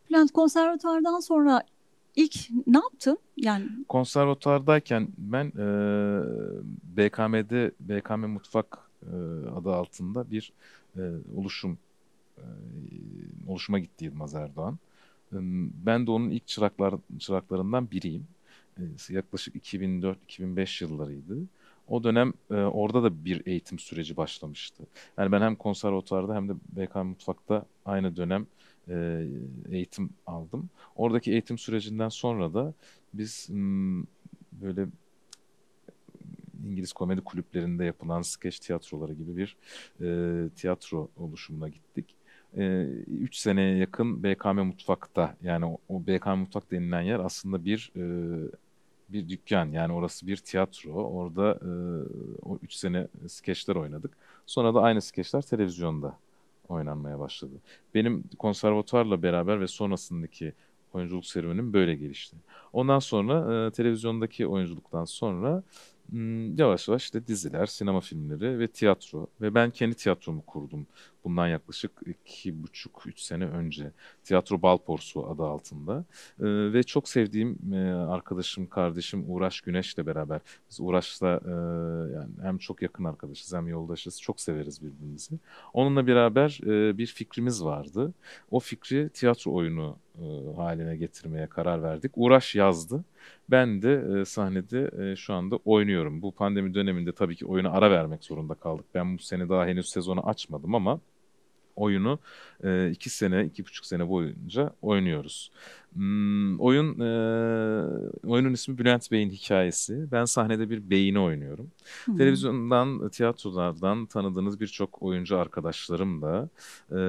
Bülent 0.09 0.31
konservatuardan 0.31 1.19
sonra 1.19 1.63
ilk 2.15 2.35
ne 2.67 2.77
yaptın? 2.77 3.17
Yani 3.37 3.67
konservatuvardayken 3.87 5.07
ben 5.17 5.45
e, 5.45 5.65
BKM'de 6.97 7.71
BKM 7.79 8.25
Mutfak 8.25 8.77
e, 9.03 9.15
adı 9.55 9.73
altında 9.73 10.31
bir 10.31 10.53
e, 10.97 11.01
oluşum 11.35 11.77
e, 12.37 12.45
oluşuma 13.47 13.79
gitti 13.79 14.05
Yılmaz 14.05 14.33
Erdoğan. 14.35 14.77
E, 15.33 15.37
ben 15.85 16.07
de 16.07 16.11
onun 16.11 16.29
ilk 16.29 16.47
çıraklar 16.47 16.95
çıraklarından 17.19 17.91
biriyim. 17.91 18.27
Yaklaşık 19.09 19.55
2004-2005 19.55 20.83
yıllarıydı. 20.83 21.37
O 21.87 22.03
dönem 22.03 22.33
e, 22.51 22.53
orada 22.53 23.03
da 23.03 23.25
bir 23.25 23.45
eğitim 23.45 23.79
süreci 23.79 24.17
başlamıştı. 24.17 24.83
Yani 25.17 25.31
ben 25.31 25.41
hem 25.41 25.55
konservatuvarda 25.55 26.35
hem 26.35 26.49
de 26.49 26.53
BKM 26.55 26.99
Mutfak'ta 26.99 27.65
aynı 27.85 28.15
dönem 28.15 28.47
e, 28.87 29.25
eğitim 29.71 30.09
aldım. 30.27 30.69
Oradaki 30.95 31.31
eğitim 31.31 31.57
sürecinden 31.57 32.09
sonra 32.09 32.53
da 32.53 32.73
biz 33.13 33.49
m, 33.49 34.03
böyle 34.51 34.87
İngiliz 36.65 36.93
komedi 36.93 37.21
kulüplerinde 37.21 37.85
yapılan 37.85 38.21
skeç 38.21 38.59
tiyatroları 38.59 39.13
gibi 39.13 39.37
bir 39.37 39.57
e, 40.01 40.49
tiyatro 40.49 41.09
oluşumuna 41.17 41.69
gittik. 41.69 42.15
3 42.53 43.37
e, 43.37 43.39
seneye 43.39 43.77
yakın 43.77 44.23
BKM 44.23 44.59
Mutfak'ta 44.59 45.35
yani 45.43 45.65
o, 45.65 45.77
o 45.89 46.07
BKM 46.07 46.29
Mutfak 46.29 46.71
denilen 46.71 47.01
yer 47.01 47.19
aslında 47.19 47.65
bir 47.65 47.91
e, 47.95 48.01
bir 49.13 49.29
dükkan 49.29 49.71
yani 49.71 49.93
orası 49.93 50.27
bir 50.27 50.37
tiyatro. 50.37 50.91
Orada 50.91 51.59
e, 51.61 51.69
o 52.41 52.57
3 52.63 52.73
sene 52.73 53.07
skeçler 53.27 53.75
oynadık. 53.75 54.11
Sonra 54.45 54.75
da 54.75 54.81
aynı 54.81 55.01
skeçler 55.01 55.41
televizyonda 55.41 56.17
oynanmaya 56.69 57.19
başladı. 57.19 57.53
Benim 57.93 58.23
konservatuarla 58.39 59.23
beraber 59.23 59.61
ve 59.61 59.67
sonrasındaki 59.67 60.53
oyunculuk 60.93 61.25
serüvenim 61.25 61.73
böyle 61.73 61.95
gelişti. 61.95 62.37
Ondan 62.73 62.99
sonra 62.99 63.67
e, 63.67 63.71
televizyondaki 63.71 64.47
oyunculuktan 64.47 65.05
sonra 65.05 65.63
m, 66.11 66.51
yavaş 66.57 66.87
yavaş 66.87 67.03
işte 67.03 67.27
diziler, 67.27 67.65
sinema 67.65 68.01
filmleri 68.01 68.59
ve 68.59 68.67
tiyatro 68.67 69.27
ve 69.41 69.55
ben 69.55 69.71
kendi 69.71 69.95
tiyatromu 69.95 70.41
kurdum. 70.45 70.87
Bundan 71.23 71.47
yaklaşık 71.47 71.91
iki 72.05 72.63
buçuk, 72.63 73.03
üç 73.05 73.19
sene 73.19 73.45
önce. 73.45 73.91
Tiyatro 74.23 74.61
Balporsu 74.61 75.27
adı 75.29 75.43
altında. 75.43 76.05
E, 76.39 76.45
ve 76.73 76.83
çok 76.83 77.09
sevdiğim 77.09 77.73
e, 77.73 77.93
arkadaşım, 77.93 78.67
kardeşim 78.67 79.25
Uğraş 79.27 79.61
Güneş'le 79.61 79.97
beraber. 79.97 80.41
Biz 80.69 80.79
Uğraş'la 80.79 81.39
e, 81.45 81.51
yani 82.13 82.29
hem 82.41 82.57
çok 82.57 82.81
yakın 82.81 83.03
arkadaşız 83.03 83.53
hem 83.53 83.67
yoldaşız. 83.67 84.21
Çok 84.21 84.39
severiz 84.39 84.81
birbirimizi. 84.81 85.35
Onunla 85.73 86.07
beraber 86.07 86.59
e, 86.63 86.97
bir 86.97 87.07
fikrimiz 87.07 87.63
vardı. 87.63 88.13
O 88.51 88.59
fikri 88.59 89.09
tiyatro 89.09 89.53
oyunu 89.53 89.97
e, 90.21 90.55
haline 90.55 90.97
getirmeye 90.97 91.47
karar 91.47 91.83
verdik. 91.83 92.11
Uğraş 92.15 92.55
yazdı. 92.55 93.03
Ben 93.51 93.81
de 93.81 94.21
e, 94.21 94.25
sahnede 94.25 95.11
e, 95.11 95.15
şu 95.15 95.33
anda 95.33 95.59
oynuyorum. 95.65 96.21
Bu 96.21 96.31
pandemi 96.31 96.73
döneminde 96.73 97.11
tabii 97.11 97.35
ki 97.35 97.45
oyuna 97.45 97.71
ara 97.71 97.91
vermek 97.91 98.23
zorunda 98.23 98.53
kaldık. 98.53 98.85
Ben 98.95 99.17
bu 99.17 99.21
sene 99.21 99.49
daha 99.49 99.65
henüz 99.65 99.89
sezonu 99.89 100.27
açmadım 100.27 100.75
ama 100.75 100.99
oyunu 101.79 102.19
e, 102.63 102.89
iki 102.89 103.09
sene, 103.09 103.45
iki 103.45 103.65
buçuk 103.65 103.85
sene 103.85 104.09
boyunca 104.09 104.73
oynuyoruz. 104.81 105.51
Hmm, 105.93 106.59
oyun 106.59 106.99
e, 106.99 107.09
oyunun 108.27 108.53
ismi 108.53 108.77
Bülent 108.77 109.11
Bey'in 109.11 109.29
hikayesi. 109.29 110.11
Ben 110.11 110.25
sahnede 110.25 110.69
bir 110.69 110.89
beyini 110.89 111.19
oynuyorum. 111.19 111.71
Hmm. 112.05 112.17
Televizyondan, 112.17 113.09
tiyatrolardan 113.09 114.05
tanıdığınız 114.05 114.59
birçok 114.59 115.01
oyuncu 115.03 115.37
arkadaşlarım 115.37 116.21
da 116.21 116.49
e, 116.91 116.99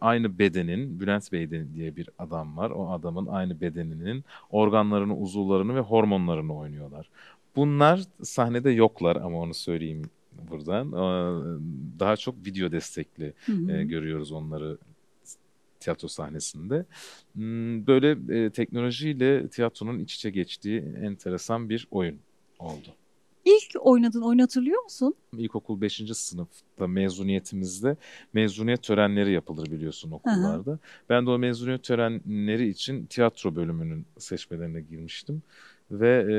aynı 0.00 0.38
bedenin 0.38 1.00
Bülent 1.00 1.32
Bey 1.32 1.50
diye 1.74 1.96
bir 1.96 2.08
adam 2.18 2.56
var. 2.56 2.70
O 2.70 2.90
adamın 2.90 3.26
aynı 3.26 3.60
bedeninin 3.60 4.24
organlarını, 4.50 5.16
uzuvlarını 5.16 5.74
ve 5.74 5.80
hormonlarını 5.80 6.56
oynuyorlar. 6.56 7.08
Bunlar 7.56 8.00
sahnede 8.22 8.70
yoklar 8.70 9.16
ama 9.16 9.38
onu 9.38 9.54
söyleyeyim 9.54 10.02
buradan. 10.50 10.92
Daha 11.98 12.16
çok 12.16 12.46
video 12.46 12.72
destekli 12.72 13.34
hı 13.46 13.52
hı. 13.52 13.72
E, 13.72 13.84
görüyoruz 13.84 14.32
onları 14.32 14.78
tiyatro 15.80 16.08
sahnesinde. 16.08 16.84
Hmm, 17.34 17.86
böyle 17.86 18.44
e, 18.44 18.50
teknolojiyle 18.50 19.48
tiyatronun 19.48 19.98
iç 19.98 20.14
içe 20.14 20.30
geçtiği 20.30 20.80
enteresan 20.80 21.68
bir 21.68 21.88
oyun 21.90 22.18
oldu. 22.58 22.88
İlk 23.44 23.76
oynadığın 23.80 24.22
oyunu 24.22 24.42
hatırlıyor 24.42 24.82
musun? 24.82 25.14
İlkokul 25.36 25.80
5. 25.80 26.02
sınıfta 26.14 26.86
mezuniyetimizde 26.86 27.96
mezuniyet 28.32 28.82
törenleri 28.82 29.32
yapılır 29.32 29.70
biliyorsun 29.70 30.10
okullarda. 30.10 30.70
Hı. 30.70 30.78
Ben 31.08 31.26
de 31.26 31.30
o 31.30 31.38
mezuniyet 31.38 31.82
törenleri 31.82 32.68
için 32.68 33.06
tiyatro 33.06 33.56
bölümünün 33.56 34.06
seçmelerine 34.18 34.80
girmiştim 34.80 35.42
ve 35.90 36.26
e, 36.32 36.36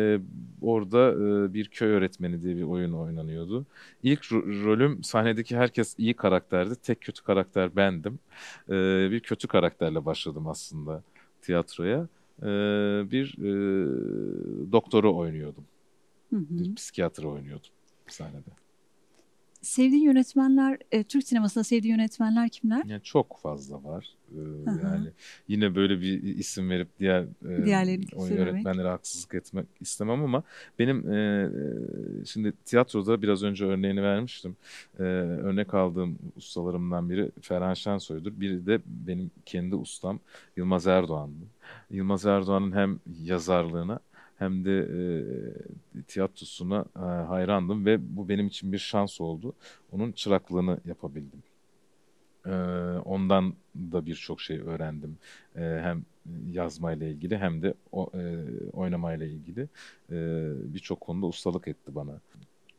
orada 0.62 1.12
e, 1.12 1.54
bir 1.54 1.68
köy 1.68 1.90
öğretmeni 1.90 2.42
diye 2.42 2.56
bir 2.56 2.64
oyun 2.64 2.94
oynanıyordu. 2.94 3.66
İlk 4.04 4.20
ro- 4.22 4.64
rolüm 4.66 5.04
sahnedeki 5.04 5.58
herkes 5.58 5.96
iyi 6.00 6.14
karakterdi. 6.14 6.76
Tek 6.76 7.02
kötü 7.02 7.24
karakter 7.24 7.76
bendim. 7.76 8.20
E, 8.70 8.74
bir 9.12 9.20
kötü 9.20 9.48
karakterle 9.48 10.06
başladım 10.06 10.48
aslında 10.48 11.04
tiyatroya. 11.42 12.08
E, 12.42 12.46
bir 13.12 13.36
e, 13.40 14.72
doktoru 14.72 15.18
oynuyordum. 15.18 15.64
Hı 16.30 16.36
hı. 16.36 16.46
Bir 16.60 16.76
psikiyatr 16.76 17.24
oynuyordum 17.24 17.70
sahnede. 18.08 18.67
Sevdiğin 19.62 20.04
yönetmenler, 20.04 20.78
e, 20.92 21.04
Türk 21.04 21.24
sinemasında 21.24 21.64
sevdiğin 21.64 21.96
yönetmenler 21.96 22.50
kimler? 22.50 22.86
Yani 22.86 23.04
çok 23.04 23.40
fazla 23.42 23.84
var. 23.84 24.18
Ee, 24.32 24.40
yani 24.84 25.08
yine 25.48 25.76
böyle 25.76 26.02
bir 26.02 26.24
isim 26.24 26.70
verip 26.70 26.88
diğer 27.00 27.24
e, 27.24 28.16
oyun 28.16 28.36
yönetmenlere 28.36 28.88
haksızlık 28.88 29.34
etmek 29.34 29.66
istemem 29.82 30.24
ama 30.24 30.44
benim 30.80 31.12
e, 31.12 31.50
şimdi 32.26 32.54
tiyatroda 32.66 33.22
biraz 33.22 33.44
önce 33.44 33.66
örneğini 33.66 34.04
vermiştim. 34.04 34.56
E, 35.00 35.04
örnek 35.04 35.74
aldığım 35.74 36.18
ustalarımdan 36.38 37.10
biri 37.10 37.32
Ferhan 37.42 37.74
Şensoy'dur. 37.74 38.40
Biri 38.40 38.66
de 38.66 38.80
benim 38.86 39.32
kendi 39.46 39.76
ustam 39.76 40.20
Yılmaz 40.58 40.88
Erdoğan'dı. 40.88 41.46
Yılmaz 41.92 42.26
Erdoğan'ın 42.26 42.72
hem 42.72 43.00
yazarlığına 43.24 44.00
hem 44.38 44.66
de 44.66 44.78
e, 44.80 46.02
tiyatrosuna 46.02 46.86
e, 46.96 47.00
hayrandım 47.00 47.86
ve 47.86 48.18
bu 48.18 48.30
benim 48.30 48.48
için 48.48 48.72
bir 48.72 48.78
şans 48.78 49.22
oldu. 49.22 49.54
Onun 49.92 50.12
çıraklığını 50.12 50.80
yapabildim. 50.86 51.44
E, 52.46 52.52
ondan 53.06 53.54
da 53.76 54.06
birçok 54.06 54.42
şey 54.42 54.60
öğrendim. 54.60 55.18
E, 55.56 55.62
hem 55.62 56.06
yazmayla 56.48 57.08
ilgili 57.08 57.38
hem 57.38 57.62
de 57.62 57.74
o, 57.92 58.12
e, 58.14 58.46
oynamayla 58.74 59.26
ilgili 59.26 59.62
e, 60.12 60.18
birçok 60.74 61.02
konuda 61.02 61.26
ustalık 61.26 61.68
etti 61.68 61.96
bana. 61.96 62.20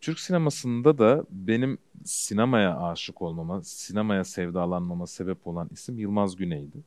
Türk 0.00 0.20
sinemasında 0.20 0.98
da 0.98 1.24
benim 1.30 1.78
sinemaya 2.04 2.80
aşık 2.80 3.22
olmama, 3.22 3.62
sinemaya 3.62 4.24
sevdalanmama 4.24 5.06
sebep 5.06 5.46
olan 5.46 5.68
isim 5.72 5.98
Yılmaz 5.98 6.36
Güney'di. 6.36 6.78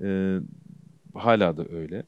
Ee, 0.00 0.38
hala 1.14 1.56
da 1.56 1.68
öyle. 1.68 2.02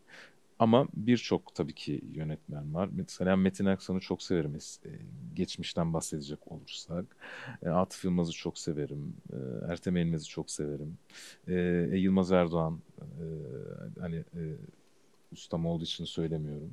Ama 0.58 0.88
birçok 0.94 1.54
tabii 1.54 1.74
ki 1.74 2.00
yönetmen 2.12 2.74
var. 2.74 2.88
Mesela 2.92 3.36
Metin 3.36 3.64
Aksan'ı 3.64 4.00
çok 4.00 4.22
severim 4.22 4.58
e, 4.84 4.90
geçmişten 5.34 5.92
bahsedecek 5.92 6.52
olursak. 6.52 7.16
E, 7.62 7.68
Atıf 7.68 8.04
Yılmaz'ı 8.04 8.32
çok 8.32 8.58
severim. 8.58 9.16
E, 9.32 9.36
Ertem 9.72 9.96
Elmez'i 9.96 10.26
çok 10.26 10.50
severim. 10.50 10.98
Yılmaz 11.96 12.32
Erdoğan 12.32 12.80
hani 14.00 14.24
ustam 15.32 15.66
olduğu 15.66 15.84
için 15.84 16.04
söylemiyorum. 16.04 16.72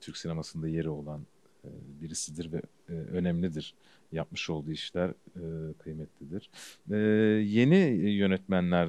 Türk 0.00 0.16
sinemasında 0.16 0.68
yeri 0.68 0.88
olan 0.88 1.26
birisidir 2.00 2.52
ve 2.52 2.62
önemlidir 2.88 3.74
yapmış 4.16 4.50
olduğu 4.50 4.72
işler 4.72 5.08
e, 5.36 5.72
kıymetlidir. 5.78 6.50
E, 6.90 6.96
yeni 7.42 7.76
yönetmenler 8.10 8.88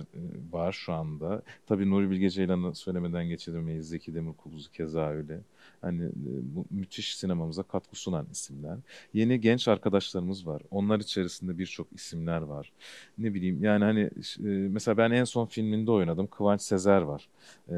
var 0.52 0.72
şu 0.72 0.94
anda. 0.94 1.42
Tabii 1.68 1.90
Nuri 1.90 2.12
Bilge 2.12 2.30
Ceylan'ı 2.30 2.76
söylemeden 2.76 3.28
geçemeyiz. 3.28 3.90
Zeki 3.90 4.16
Demirkubuz'u 4.16 4.72
keza 4.72 5.10
öyle. 5.10 5.40
Hani 5.82 6.04
e, 6.04 6.56
bu 6.56 6.66
müthiş 6.70 7.18
sinemamıza 7.18 7.64
katkı 7.64 7.96
sunan 7.96 8.28
isimler. 8.32 8.78
Yeni 9.14 9.42
genç 9.42 9.68
arkadaşlarımız 9.68 10.48
var. 10.48 10.62
Onlar 10.72 11.00
içerisinde 11.00 11.58
birçok 11.58 11.88
isimler 11.94 12.42
var. 12.42 12.72
Ne 13.18 13.34
bileyim 13.34 13.64
yani 13.64 13.84
hani 13.84 14.02
e, 14.40 14.48
mesela 14.48 14.98
ben 14.98 15.12
en 15.12 15.24
son 15.24 15.46
filminde 15.46 15.92
oynadım. 15.92 16.28
Kıvanç 16.28 16.62
Sezer 16.62 17.02
var. 17.02 17.30
E, 17.70 17.76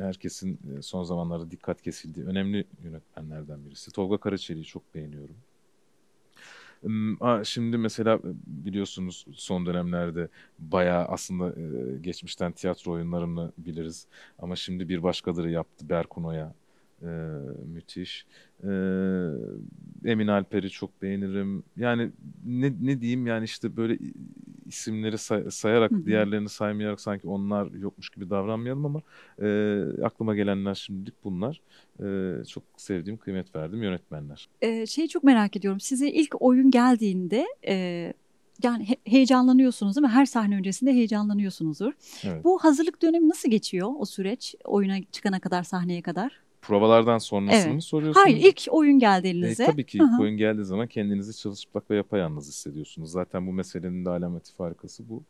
herkesin 0.00 0.58
son 0.82 1.02
zamanlarda 1.02 1.50
dikkat 1.50 1.82
kesildiği 1.82 2.26
önemli 2.26 2.64
yönetmenlerden 2.84 3.66
birisi. 3.66 3.92
Tolga 3.92 4.16
Karaçeli'yi 4.16 4.64
çok 4.64 4.94
beğeniyorum. 4.94 5.36
Şimdi 7.44 7.78
mesela 7.78 8.20
biliyorsunuz 8.46 9.24
son 9.34 9.66
dönemlerde 9.66 10.28
bayağı 10.58 11.04
aslında 11.04 11.54
geçmişten 12.00 12.52
tiyatro 12.52 12.92
oyunlarını 12.92 13.52
biliriz. 13.58 14.06
Ama 14.38 14.56
şimdi 14.56 14.88
bir 14.88 15.02
başkaları 15.02 15.50
yaptı 15.50 15.88
Berkun 15.88 16.24
Oya. 17.02 17.40
müthiş. 17.74 18.26
Emin 20.04 20.26
Alper'i 20.26 20.70
çok 20.70 21.02
beğenirim. 21.02 21.62
Yani 21.76 22.10
ne, 22.46 22.72
ne 22.82 23.00
diyeyim 23.00 23.26
yani 23.26 23.44
işte 23.44 23.76
böyle 23.76 23.98
isimleri 24.66 25.18
say- 25.18 25.50
sayarak 25.50 25.90
diğerlerini 26.06 26.48
saymayarak 26.48 27.00
sanki 27.00 27.28
onlar 27.28 27.70
yokmuş 27.72 28.10
gibi 28.10 28.30
davranmayalım 28.30 28.86
ama 28.86 29.02
e, 29.42 29.80
aklıma 30.04 30.34
gelenler 30.34 30.74
şimdilik 30.74 31.14
bunlar. 31.24 31.60
E, 32.00 32.44
çok 32.44 32.62
sevdiğim, 32.76 33.16
kıymet 33.18 33.54
verdiğim 33.56 33.82
yönetmenler. 33.82 34.48
Ee, 34.62 34.86
şeyi 34.86 35.08
çok 35.08 35.24
merak 35.24 35.56
ediyorum. 35.56 35.80
Size 35.80 36.10
ilk 36.10 36.42
oyun 36.42 36.70
geldiğinde 36.70 37.46
e, 37.68 37.74
yani 38.62 38.88
he- 38.88 39.10
heyecanlanıyorsunuz 39.10 39.96
değil 39.96 40.06
mi? 40.06 40.12
Her 40.12 40.26
sahne 40.26 40.56
öncesinde 40.56 40.92
heyecanlanıyorsunuzdur. 40.92 41.92
Evet. 42.24 42.44
Bu 42.44 42.58
hazırlık 42.58 43.02
dönemi 43.02 43.28
nasıl 43.28 43.50
geçiyor 43.50 43.88
o 43.98 44.04
süreç? 44.04 44.54
Oyuna 44.64 44.96
çıkana 45.12 45.40
kadar, 45.40 45.62
sahneye 45.62 46.02
kadar? 46.02 46.43
Provalardan 46.66 47.18
sonrasını 47.18 47.62
evet. 47.62 47.74
mı 47.74 47.82
soruyorsunuz? 47.82 48.26
Hayır 48.26 48.36
ilk 48.36 48.66
oyun 48.70 48.98
geldi 48.98 49.28
elinize. 49.28 49.62
E, 49.62 49.66
tabii 49.66 49.86
ki 49.86 49.98
ilk 49.98 50.20
oyun 50.20 50.36
geldiği 50.36 50.64
zaman 50.64 50.86
kendinizi 50.86 51.38
çalışıplak 51.38 51.90
ve 51.90 51.96
yapayalnız 51.96 52.48
hissediyorsunuz. 52.48 53.10
Zaten 53.10 53.46
bu 53.46 53.52
meselenin 53.52 54.04
de 54.04 54.10
alameti 54.10 54.54
farkası 54.54 55.08
bu. 55.08 55.22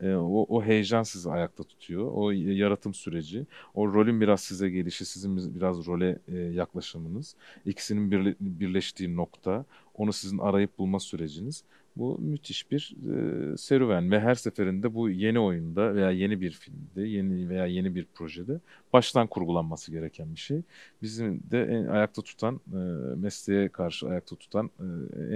E, 0.00 0.14
o, 0.14 0.46
o 0.48 0.62
heyecan 0.62 1.02
sizi 1.02 1.30
ayakta 1.30 1.64
tutuyor. 1.64 2.12
O 2.14 2.30
yaratım 2.30 2.94
süreci, 2.94 3.46
o 3.74 3.94
rolün 3.94 4.20
biraz 4.20 4.40
size 4.40 4.70
gelişi, 4.70 5.04
sizin 5.04 5.54
biraz 5.54 5.86
role 5.86 6.18
e, 6.28 6.36
yaklaşımınız, 6.36 7.36
ikisinin 7.64 8.10
birle, 8.10 8.34
birleştiği 8.40 9.16
nokta, 9.16 9.64
onu 9.94 10.12
sizin 10.12 10.38
arayıp 10.38 10.78
bulma 10.78 11.00
süreciniz. 11.00 11.64
Bu 11.96 12.18
müthiş 12.18 12.70
bir 12.70 12.96
e, 13.12 13.56
serüven 13.56 14.10
ve 14.10 14.20
her 14.20 14.34
seferinde 14.34 14.94
bu 14.94 15.10
yeni 15.10 15.38
oyunda 15.38 15.94
veya 15.94 16.10
yeni 16.10 16.40
bir 16.40 16.50
filmde, 16.50 17.02
yeni 17.08 17.48
veya 17.48 17.66
yeni 17.66 17.94
bir 17.94 18.04
projede 18.14 18.60
baştan 18.92 19.26
kurgulanması 19.26 19.90
gereken 19.92 20.34
bir 20.34 20.40
şey. 20.40 20.62
Bizim 21.02 21.42
de 21.50 21.62
en, 21.62 21.86
ayakta 21.86 22.22
tutan, 22.22 22.60
e, 22.72 22.76
mesleğe 23.16 23.68
karşı 23.68 24.08
ayakta 24.08 24.36
tutan 24.36 24.70
e, 24.80 24.84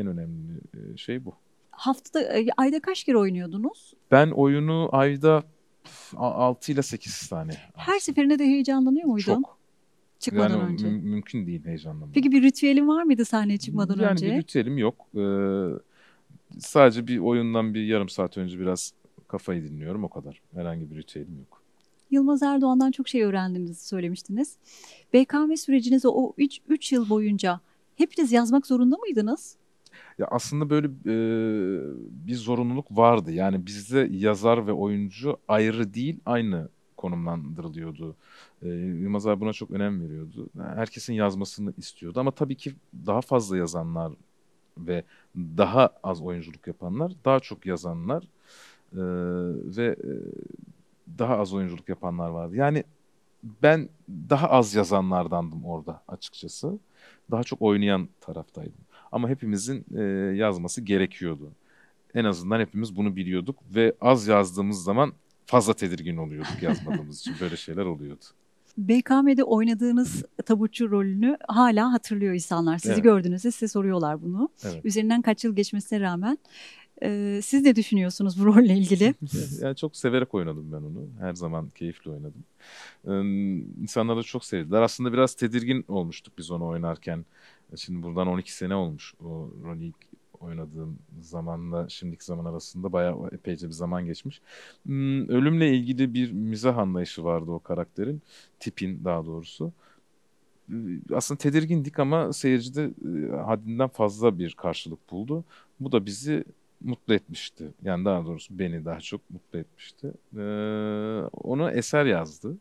en 0.01 0.07
önemli 0.07 0.53
e, 0.75 0.97
şey 0.97 1.25
bu. 1.25 1.35
Haftada, 1.71 2.39
e, 2.39 2.47
ayda 2.57 2.81
kaç 2.81 3.05
kere 3.05 3.17
oynuyordunuz? 3.19 3.95
Ben 4.11 4.31
oyunu 4.31 4.89
ayda 4.93 5.43
6 6.17 6.73
ile 6.73 6.83
8 6.83 7.29
tane. 7.29 7.53
Her 7.75 7.99
seferinde 7.99 8.39
de 8.39 8.45
heyecanlanıyor 8.45 9.07
muydun? 9.07 9.25
Çok. 9.35 9.61
Çıkmadan 10.19 10.59
yani 10.59 10.73
önce. 10.73 10.87
Mü- 10.87 11.03
mümkün 11.03 11.47
değil 11.47 11.65
heyecanlanmak. 11.65 12.15
Peki 12.15 12.33
bir 12.33 12.43
ritüelin 12.43 12.89
var 12.89 13.03
mıydı 13.03 13.25
sahneye 13.25 13.59
çıkmadan 13.59 13.99
yani 13.99 14.11
önce? 14.13 14.27
Yani 14.27 14.37
bir 14.37 14.43
ritüelim 14.43 14.79
yok. 14.79 15.07
Ee, 15.15 15.21
sadece 16.59 17.07
bir 17.07 17.19
oyundan 17.19 17.75
bir 17.75 17.83
yarım 17.85 18.09
saat 18.09 18.39
önce 18.39 18.59
biraz 18.59 18.93
kafayı 19.29 19.65
dinliyorum 19.65 20.05
o 20.05 20.09
kadar. 20.09 20.43
Herhangi 20.55 20.91
bir 20.91 20.97
ritüelim 20.97 21.39
yok. 21.39 21.63
Yılmaz 22.11 22.43
Erdoğan'dan 22.43 22.91
çok 22.91 23.09
şey 23.09 23.23
öğrendiğinizi 23.23 23.87
söylemiştiniz. 23.87 24.57
BKM 25.15 25.55
sürecinizi 25.57 26.09
o 26.09 26.35
3 26.69 26.93
yıl 26.93 27.09
boyunca 27.09 27.61
hepiniz 27.97 28.33
yazmak 28.33 28.67
zorunda 28.67 28.97
mıydınız? 28.97 29.57
Ya 30.19 30.27
aslında 30.31 30.71
böyle 30.71 30.87
e, 30.87 31.15
bir 32.27 32.35
zorunluluk 32.35 32.87
vardı. 32.91 33.33
Yani 33.33 33.67
bizde 33.67 34.09
yazar 34.11 34.67
ve 34.67 34.73
oyuncu 34.73 35.37
ayrı 35.49 35.95
değil, 35.95 36.21
aynı 36.27 36.69
konumlandırılıyordu. 36.97 38.17
E, 38.63 38.69
Yılmaz 38.69 39.27
abi 39.27 39.41
buna 39.41 39.53
çok 39.53 39.71
önem 39.71 40.03
veriyordu. 40.03 40.49
Herkesin 40.75 41.13
yazmasını 41.15 41.73
istiyordu 41.77 42.21
ama 42.21 42.31
tabii 42.31 42.57
ki 42.57 42.73
daha 43.07 43.21
fazla 43.21 43.57
yazanlar 43.57 44.13
ve 44.79 45.05
daha 45.37 45.91
az 46.03 46.23
oyunculuk 46.23 46.67
yapanlar, 46.67 47.13
daha 47.25 47.41
çok 47.41 47.67
yazanlar 47.67 48.23
e, 48.93 49.03
ve 49.77 49.87
e, 49.87 50.13
daha 51.19 51.39
az 51.39 51.55
oyunculuk 51.55 51.89
yapanlar 51.89 52.29
vardı. 52.29 52.57
Yani 52.57 52.85
ben 53.63 53.89
daha 54.31 54.49
az 54.51 54.75
yazanlardandım 54.75 55.65
orada 55.65 56.03
açıkçası. 56.09 56.79
Daha 57.31 57.45
çok 57.45 57.63
oynayan 57.63 58.09
taraftaydım. 58.21 58.81
Ama 59.13 59.29
hepimizin 59.29 59.85
e, 59.97 60.03
yazması 60.37 60.81
gerekiyordu. 60.81 61.53
En 62.15 62.25
azından 62.25 62.61
hepimiz 62.61 62.97
bunu 62.97 63.17
biliyorduk 63.17 63.59
ve 63.75 63.95
az 64.01 64.27
yazdığımız 64.27 64.85
zaman 64.85 65.13
fazla 65.47 65.75
tedirgin 65.75 66.17
oluyorduk 66.17 66.63
yazmadığımız 66.63 67.21
için. 67.21 67.35
Böyle 67.41 67.57
şeyler 67.57 67.85
oluyordu. 67.85 68.25
BKM'de 68.79 69.45
oynadığınız 69.45 70.25
tabutçu 70.47 70.91
rolünü 70.91 71.37
hala 71.49 71.93
hatırlıyor 71.93 72.35
insanlar. 72.35 72.79
Sizi 72.79 72.95
evet. 72.95 73.05
gördüğünüzde 73.05 73.51
size 73.51 73.69
soruyorlar 73.69 74.23
bunu. 74.23 74.49
Evet. 74.65 74.85
Üzerinden 74.85 75.23
kaç 75.23 75.45
yıl 75.45 75.57
geçmesine 75.57 76.01
rağmen. 76.01 76.39
Ee, 77.03 77.41
siz 77.43 77.63
ne 77.63 77.77
düşünüyorsunuz 77.77 78.41
bu 78.41 78.47
rolle 78.47 78.75
ilgili? 78.75 79.15
yani 79.61 79.77
çok 79.77 79.97
severek 79.97 80.35
oynadım 80.35 80.73
ben 80.73 80.77
onu. 80.77 81.09
Her 81.21 81.35
zaman 81.35 81.69
keyifli 81.69 82.11
oynadım. 82.11 82.45
Ee, 83.07 83.21
insanlar 83.83 84.17
da 84.17 84.23
çok 84.23 84.45
sevdiler. 84.45 84.83
Aslında 84.83 85.13
biraz 85.13 85.35
tedirgin 85.35 85.85
olmuştuk 85.89 86.39
biz 86.39 86.51
onu 86.51 86.67
oynarken. 86.67 87.25
Şimdi 87.77 88.03
buradan 88.03 88.27
12 88.27 88.53
sene 88.53 88.75
olmuş 88.75 89.15
o 89.25 89.51
rolü 89.65 89.85
ilk 89.85 90.10
oynadığım 90.41 90.99
zamanla 91.21 91.89
şimdiki 91.89 92.25
zaman 92.25 92.45
arasında 92.45 92.93
bayağı 92.93 93.29
epeyce 93.33 93.67
bir 93.67 93.73
zaman 93.73 94.07
geçmiş. 94.07 94.41
Hmm, 94.87 95.29
ölümle 95.29 95.75
ilgili 95.77 96.15
bir 96.15 96.33
mizah 96.33 96.79
anlayışı 96.79 97.25
vardı 97.25 97.51
o 97.51 97.59
karakterin. 97.61 98.23
Tipin 98.61 99.05
daha 99.05 99.27
doğrusu. 99.27 99.73
Ee, 100.71 100.75
aslında 101.15 101.39
tedirgindik 101.39 101.99
ama 101.99 102.33
seyircide 102.33 102.91
e, 103.33 103.37
haddinden 103.37 103.89
fazla 103.89 104.39
bir 104.39 104.55
karşılık 104.55 105.11
buldu. 105.11 105.45
Bu 105.81 105.93
da 105.93 106.07
bizi 106.07 106.45
mutlu 106.81 107.15
etmişti. 107.15 107.75
Yani 107.83 108.05
daha 108.05 108.27
doğrusu 108.27 108.59
beni 108.59 108.85
daha 108.85 109.01
çok 109.01 109.31
mutlu 109.31 109.59
etmişti. 109.59 110.13
Ee, 110.37 110.41
onu 111.33 111.71
eser 111.71 112.05
yazdı. 112.07 112.57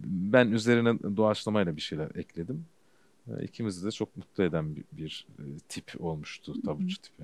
Ben 0.00 0.48
üzerine 0.48 1.16
doğaçlamayla 1.16 1.76
bir 1.76 1.80
şeyler 1.80 2.10
ekledim. 2.16 2.66
Ee, 3.28 3.44
ikimizi 3.44 3.86
de 3.86 3.90
çok 3.90 4.16
mutlu 4.16 4.44
eden 4.44 4.76
bir, 4.76 4.84
bir 4.92 5.26
e, 5.38 5.44
tip 5.68 5.92
olmuştu 5.98 6.62
tabucu 6.62 6.96
tipi. 6.96 7.22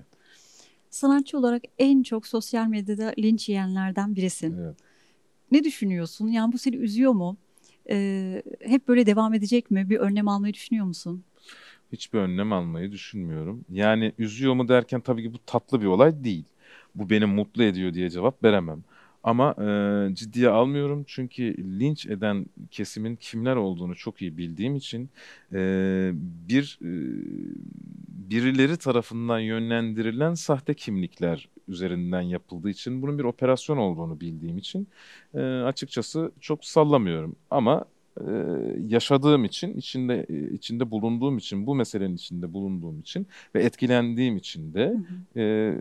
Sanatçı 0.90 1.38
olarak 1.38 1.62
en 1.78 2.02
çok 2.02 2.26
sosyal 2.26 2.66
medyada 2.66 3.14
linç 3.18 3.48
yiyenlerden 3.48 4.16
birisin. 4.16 4.56
Evet. 4.58 4.76
Ne 5.52 5.64
düşünüyorsun? 5.64 6.28
Yani 6.28 6.52
bu 6.52 6.58
seni 6.58 6.76
üzüyor 6.76 7.12
mu? 7.12 7.36
Ee, 7.90 8.42
hep 8.60 8.88
böyle 8.88 9.06
devam 9.06 9.34
edecek 9.34 9.70
mi? 9.70 9.90
Bir 9.90 9.98
önlem 9.98 10.28
almayı 10.28 10.54
düşünüyor 10.54 10.86
musun? 10.86 11.24
Hiçbir 11.92 12.18
önlem 12.18 12.52
almayı 12.52 12.92
düşünmüyorum. 12.92 13.64
Yani 13.70 14.12
üzüyor 14.18 14.54
mu 14.54 14.68
derken 14.68 15.00
tabii 15.00 15.22
ki 15.22 15.34
bu 15.34 15.38
tatlı 15.46 15.80
bir 15.80 15.86
olay 15.86 16.24
değil. 16.24 16.44
Bu 16.94 17.10
beni 17.10 17.26
mutlu 17.26 17.62
ediyor 17.62 17.94
diye 17.94 18.10
cevap 18.10 18.44
veremem. 18.44 18.84
Ama 19.24 19.54
e, 19.58 20.14
ciddiye 20.14 20.48
almıyorum. 20.48 21.04
Çünkü 21.06 21.56
linç 21.80 22.06
eden 22.06 22.46
kesimin 22.70 23.16
kimler 23.16 23.56
olduğunu 23.56 23.96
çok 23.96 24.22
iyi 24.22 24.37
bildiğim 24.37 24.76
için 24.76 25.11
e, 25.52 26.11
bir 26.48 26.78
e, 26.82 26.90
birileri 28.30 28.76
tarafından 28.76 29.38
yönlendirilen 29.38 30.35
sahte 30.35 30.74
kimlikler 30.74 31.48
üzerinden 31.68 32.20
yapıldığı 32.20 32.70
için 32.70 33.02
bunun 33.02 33.18
bir 33.18 33.24
operasyon 33.24 33.76
olduğunu 33.76 34.20
bildiğim 34.20 34.58
için 34.58 34.88
e, 35.35 35.40
açıkçası 35.40 36.32
çok 36.40 36.64
sallamıyorum. 36.64 37.37
Ama 37.50 37.85
e, 38.20 38.30
yaşadığım 38.88 39.44
için, 39.44 39.74
içinde 39.74 40.26
içinde 40.52 40.90
bulunduğum 40.90 41.38
için, 41.38 41.66
bu 41.66 41.74
meselenin 41.74 42.14
içinde 42.14 42.52
bulunduğum 42.52 43.00
için 43.00 43.26
ve 43.54 43.62
etkilendiğim 43.62 44.37
için 44.37 44.74
de 44.74 44.94
e, 45.37 45.74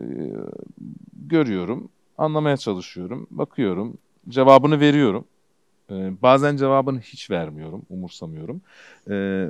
görüyorum, 1.28 1.88
anlamaya 2.18 2.56
çalışıyorum, 2.56 3.26
bakıyorum, 3.30 3.98
cevabını 4.28 4.80
veriyorum. 4.80 5.24
E, 5.90 6.22
bazen 6.22 6.56
cevabını 6.56 7.00
hiç 7.00 7.30
vermiyorum, 7.30 7.82
umursamıyorum. 7.90 8.62
E, 9.10 9.46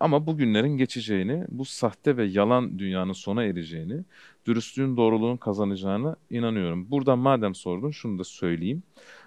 ama 0.00 0.26
bu 0.26 0.36
günlerin 0.36 0.76
geçeceğini, 0.76 1.44
bu 1.48 1.64
sahte 1.64 2.16
ve 2.16 2.24
yalan 2.24 2.78
dünyanın 2.78 3.12
sona 3.12 3.44
ereceğini, 3.44 4.04
dürüstlüğün 4.46 4.96
doğruluğun 4.96 5.36
kazanacağını 5.36 6.16
inanıyorum. 6.30 6.90
Buradan 6.90 7.18
madem 7.18 7.54
sordun 7.54 7.90
şunu 7.90 8.18
da 8.18 8.24
söyleyeyim. 8.24 8.82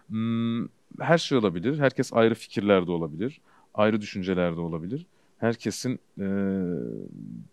Hmm, 0.07 0.67
her 0.99 1.17
şey 1.17 1.37
olabilir. 1.37 1.79
Herkes 1.79 2.13
ayrı 2.13 2.35
fikirlerde 2.35 2.91
olabilir. 2.91 3.41
Ayrı 3.73 4.01
düşüncelerde 4.01 4.59
olabilir 4.59 5.05
herkesin 5.39 5.99
e, 6.19 6.27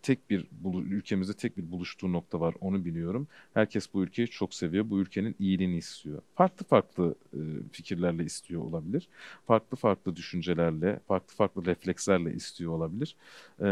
tek 0.03 0.31
bir 0.31 0.46
ülkemizde 0.90 1.33
tek 1.33 1.57
bir 1.57 1.70
buluştuğu 1.70 2.12
nokta 2.12 2.40
var 2.40 2.55
onu 2.61 2.85
biliyorum. 2.85 3.29
Herkes 3.55 3.94
bu 3.94 4.03
ülkeyi 4.03 4.29
çok 4.29 4.55
seviyor. 4.55 4.90
Bu 4.90 5.01
ülkenin 5.01 5.37
iyiliğini 5.38 5.77
istiyor. 5.77 6.22
Farklı 6.35 6.66
farklı 6.66 7.14
e, 7.35 7.40
fikirlerle 7.72 8.25
istiyor 8.25 8.62
olabilir. 8.62 9.09
Farklı 9.46 9.77
farklı 9.77 10.16
düşüncelerle, 10.16 11.01
farklı 11.09 11.35
farklı 11.35 11.66
reflekslerle 11.66 12.35
istiyor 12.35 12.72
olabilir. 12.72 13.16
E, 13.61 13.64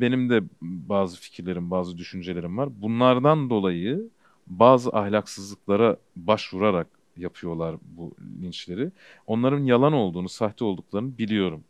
benim 0.00 0.30
de 0.30 0.42
bazı 0.62 1.20
fikirlerim, 1.20 1.70
bazı 1.70 1.98
düşüncelerim 1.98 2.58
var. 2.58 2.82
Bunlardan 2.82 3.50
dolayı 3.50 4.08
bazı 4.46 4.90
ahlaksızlıklara 4.90 5.96
başvurarak 6.16 6.86
yapıyorlar 7.16 7.76
bu 7.82 8.14
linçleri. 8.42 8.90
Onların 9.26 9.64
yalan 9.64 9.92
olduğunu, 9.92 10.28
sahte 10.28 10.64
olduklarını 10.64 11.18
biliyorum 11.18 11.64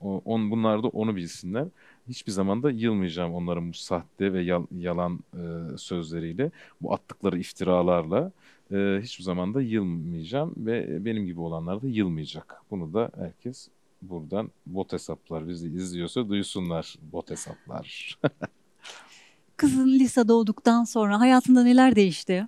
on, 0.00 0.50
bunlar 0.50 0.82
da 0.82 0.88
onu 0.88 1.16
bilsinler. 1.16 1.66
Hiçbir 2.08 2.32
zaman 2.32 2.62
da 2.62 2.70
yılmayacağım 2.70 3.34
onların 3.34 3.68
bu 3.68 3.74
sahte 3.74 4.32
ve 4.32 4.42
yal, 4.42 4.66
yalan 4.78 5.20
e, 5.34 5.38
sözleriyle, 5.78 6.50
bu 6.80 6.94
attıkları 6.94 7.38
iftiralarla 7.38 8.32
e, 8.72 9.00
hiçbir 9.02 9.24
zaman 9.24 9.54
da 9.54 9.62
yılmayacağım 9.62 10.54
ve 10.56 11.04
benim 11.04 11.26
gibi 11.26 11.40
olanlar 11.40 11.82
da 11.82 11.86
yılmayacak. 11.86 12.62
Bunu 12.70 12.94
da 12.94 13.10
herkes 13.16 13.68
buradan 14.02 14.50
bot 14.66 14.92
hesaplar 14.92 15.48
bizi 15.48 15.68
izliyorsa 15.68 16.28
duysunlar 16.28 16.96
bot 17.12 17.30
hesaplar. 17.30 18.18
Kızın 19.56 19.88
lisede 19.88 20.32
olduktan 20.32 20.84
sonra 20.84 21.20
hayatında 21.20 21.62
neler 21.62 21.96
değişti? 21.96 22.46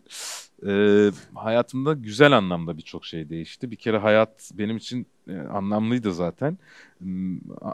Ee, 0.66 1.10
hayatımda 1.34 1.92
güzel 1.92 2.32
anlamda 2.32 2.76
birçok 2.78 3.04
şey 3.04 3.28
değişti. 3.28 3.70
Bir 3.70 3.76
kere 3.76 3.98
hayat 3.98 4.50
benim 4.54 4.76
için 4.76 5.06
e, 5.28 5.38
anlamlıydı 5.38 6.14
zaten. 6.14 6.58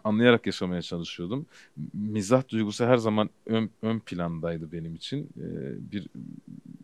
Anlayarak 0.05 0.47
yaşamaya 0.47 0.83
çalışıyordum. 0.83 1.47
Mizah 1.95 2.49
duygusu 2.49 2.85
her 2.85 2.97
zaman 2.97 3.31
ön, 3.47 3.71
ön 3.83 3.99
plandaydı 3.99 4.73
benim 4.73 4.95
için. 4.95 5.29
Ee, 5.37 5.93
bir 5.93 6.09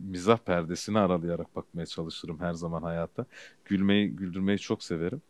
mizah 0.01 0.39
perdesini 0.39 0.99
aralayarak 0.99 1.57
bakmaya 1.57 1.87
çalışırım 1.87 2.41
her 2.41 2.53
zaman 2.55 2.83
hayatta. 2.83 3.27
Gülmeyi, 3.65 4.11
güldürmeyi 4.17 4.59
çok 4.59 4.83
severim. 4.83 5.23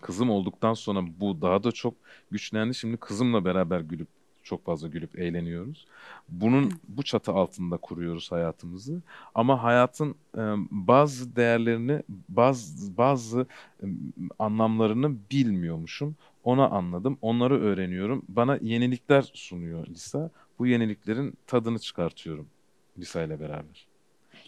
Kızım 0.00 0.30
olduktan 0.30 0.74
sonra 0.74 1.00
bu 1.20 1.42
daha 1.42 1.64
da 1.64 1.72
çok 1.72 1.94
güçlendi. 2.30 2.74
Şimdi 2.74 2.96
kızımla 2.96 3.44
beraber 3.44 3.80
gülüp 3.80 4.08
çok 4.44 4.64
fazla 4.64 4.88
gülüp 4.88 5.18
eğleniyoruz. 5.18 5.86
Bunun 6.28 6.72
bu 6.88 7.02
çatı 7.02 7.32
altında 7.32 7.76
kuruyoruz 7.76 8.32
hayatımızı. 8.32 9.02
Ama 9.34 9.62
hayatın 9.62 10.14
e, 10.36 10.42
bazı 10.70 11.36
değerlerini, 11.36 12.02
bazı 12.28 12.96
bazı 12.96 13.46
e, 13.82 13.86
anlamlarını 14.38 15.16
bilmiyormuşum. 15.30 16.16
Ona 16.44 16.68
anladım. 16.68 17.18
Onları 17.22 17.60
öğreniyorum. 17.60 18.22
Bana 18.28 18.58
yenilikler 18.62 19.30
sunuyor 19.34 19.86
Lisa. 19.86 20.30
Bu 20.58 20.66
yeniliklerin 20.66 21.34
tadını 21.46 21.78
çıkartıyorum 21.78 22.46
Lisa 22.98 23.22
ile 23.22 23.40
beraber. 23.40 23.86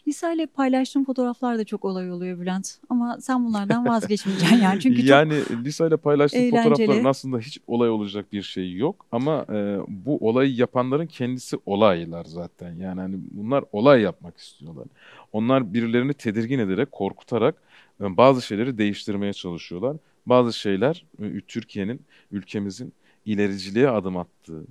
Lisa 0.09 0.33
ile 0.33 0.47
paylaştığım 0.47 1.05
fotoğraflar 1.05 1.59
da 1.59 1.65
çok 1.65 1.85
olay 1.85 2.13
oluyor 2.13 2.41
Bülent. 2.41 2.79
Ama 2.91 3.19
sen 3.21 3.45
bunlardan 3.45 3.87
vazgeçmeyeceksin 3.87 4.57
yani. 4.57 4.81
Çünkü 4.81 5.07
yani 5.07 5.43
çok 5.49 5.65
Lisa 5.65 5.87
ile 5.87 5.97
paylaştığım 5.97 6.41
eğlenceli. 6.41 6.71
fotoğrafların 6.71 7.05
aslında 7.05 7.39
hiç 7.39 7.59
olay 7.67 7.91
olacak 7.91 8.33
bir 8.33 8.43
şey 8.43 8.75
yok. 8.75 9.07
Ama 9.13 9.47
e, 9.53 9.79
bu 9.89 10.29
olayı 10.29 10.55
yapanların 10.55 11.07
kendisi 11.07 11.57
olaylar 11.67 12.25
zaten. 12.25 12.75
Yani 12.75 13.01
hani 13.01 13.17
bunlar 13.31 13.65
olay 13.73 14.01
yapmak 14.03 14.39
istiyorlar. 14.39 14.87
Onlar 15.33 15.75
birilerini 15.75 16.15
tedirgin 16.15 16.59
ederek, 16.59 16.93
korkutarak 16.93 17.55
e, 18.01 18.17
bazı 18.17 18.43
şeyleri 18.43 18.79
değiştirmeye 18.79 19.33
çalışıyorlar. 19.33 19.97
Bazı 20.27 20.53
şeyler 20.53 21.07
e, 21.23 21.41
Türkiye'nin, 21.41 22.01
ülkemizin 22.31 22.93
ilericiliğe 23.25 23.89
adım 23.89 24.17
attığı, 24.17 24.67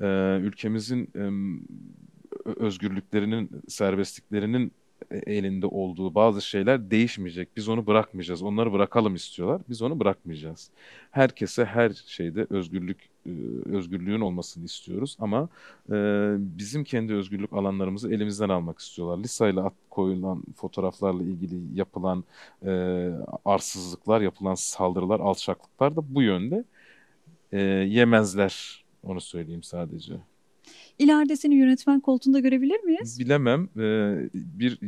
e, 0.00 0.06
ülkemizin 0.42 1.10
özgürlüklerinin, 2.44 3.50
serbestliklerinin 3.68 4.72
elinde 5.10 5.66
olduğu 5.66 6.14
bazı 6.14 6.42
şeyler 6.42 6.90
değişmeyecek. 6.90 7.48
Biz 7.56 7.68
onu 7.68 7.86
bırakmayacağız. 7.86 8.42
Onları 8.42 8.72
bırakalım 8.72 9.14
istiyorlar. 9.14 9.62
Biz 9.68 9.82
onu 9.82 10.00
bırakmayacağız. 10.00 10.70
Herkese 11.10 11.64
her 11.64 11.90
şeyde 12.06 12.46
özgürlük 12.50 13.10
e, 13.26 13.30
özgürlüğün 13.64 14.20
olmasını 14.20 14.64
istiyoruz 14.64 15.16
ama 15.20 15.48
e, 15.90 15.94
bizim 16.38 16.84
kendi 16.84 17.14
özgürlük 17.14 17.52
alanlarımızı 17.52 18.14
elimizden 18.14 18.48
almak 18.48 18.78
istiyorlar. 18.78 19.18
Lisa 19.24 19.48
ile 19.48 19.60
koyulan 19.90 20.42
fotoğraflarla 20.56 21.22
ilgili 21.22 21.78
yapılan 21.78 22.24
e, 22.66 22.70
arsızlıklar, 23.44 24.20
yapılan 24.20 24.54
saldırılar, 24.54 25.20
alçaklıklar 25.20 25.96
da 25.96 26.14
bu 26.14 26.22
yönde 26.22 26.64
e, 27.52 27.60
yemezler. 27.60 28.84
Onu 29.02 29.20
söyleyeyim 29.20 29.62
sadece. 29.62 30.29
İleride 31.00 31.36
seni 31.36 31.54
yönetmen 31.54 32.00
koltuğunda 32.00 32.40
görebilir 32.40 32.80
miyiz? 32.80 33.20
Bilemem. 33.20 33.68
Ee, 33.76 34.28
bir 34.34 34.78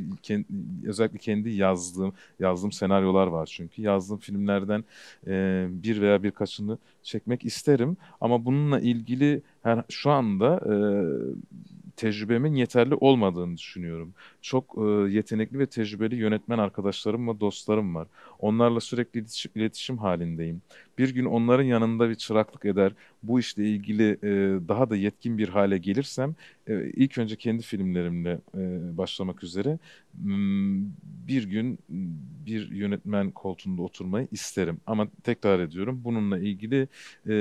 özellikle 0.86 1.18
kendi 1.18 1.50
yazdığım 1.50 2.12
yazdığım 2.40 2.72
senaryolar 2.72 3.26
var 3.26 3.46
çünkü. 3.46 3.82
Yazdığım 3.82 4.18
filmlerden 4.18 4.84
e, 5.26 5.66
bir 5.70 6.00
veya 6.00 6.22
birkaçını 6.22 6.78
çekmek 7.02 7.44
isterim 7.44 7.96
ama 8.20 8.44
bununla 8.44 8.80
ilgili 8.80 9.42
her 9.62 9.82
şu 9.88 10.10
anda 10.10 10.60
e, 10.66 10.74
tecrübemin 12.02 12.54
yeterli 12.54 12.94
olmadığını 12.94 13.56
düşünüyorum. 13.56 14.14
Çok 14.40 14.74
e, 14.78 15.12
yetenekli 15.12 15.58
ve 15.58 15.66
tecrübeli 15.66 16.16
yönetmen 16.16 16.58
arkadaşlarım 16.58 17.28
ve 17.28 17.40
dostlarım 17.40 17.94
var. 17.94 18.08
Onlarla 18.38 18.80
sürekli 18.80 19.20
iletişim, 19.20 19.52
iletişim 19.54 19.98
halindeyim. 19.98 20.62
Bir 20.98 21.14
gün 21.14 21.24
onların 21.24 21.64
yanında 21.64 22.10
bir 22.10 22.14
çıraklık 22.14 22.64
eder, 22.64 22.92
bu 23.22 23.40
işle 23.40 23.68
ilgili 23.68 24.18
e, 24.22 24.28
daha 24.68 24.90
da 24.90 24.96
yetkin 24.96 25.38
bir 25.38 25.48
hale 25.48 25.78
gelirsem 25.78 26.34
e, 26.66 26.90
ilk 26.90 27.18
önce 27.18 27.36
kendi 27.36 27.62
filmlerimle 27.62 28.38
e, 28.54 28.60
başlamak 28.98 29.44
üzere 29.44 29.78
bir 31.28 31.44
gün 31.44 31.78
bir 32.46 32.70
yönetmen 32.70 33.30
koltuğunda 33.30 33.82
oturmayı 33.82 34.28
isterim. 34.32 34.80
Ama 34.86 35.08
tekrar 35.24 35.60
ediyorum 35.60 36.00
bununla 36.04 36.38
ilgili 36.38 36.88
e, 37.26 37.34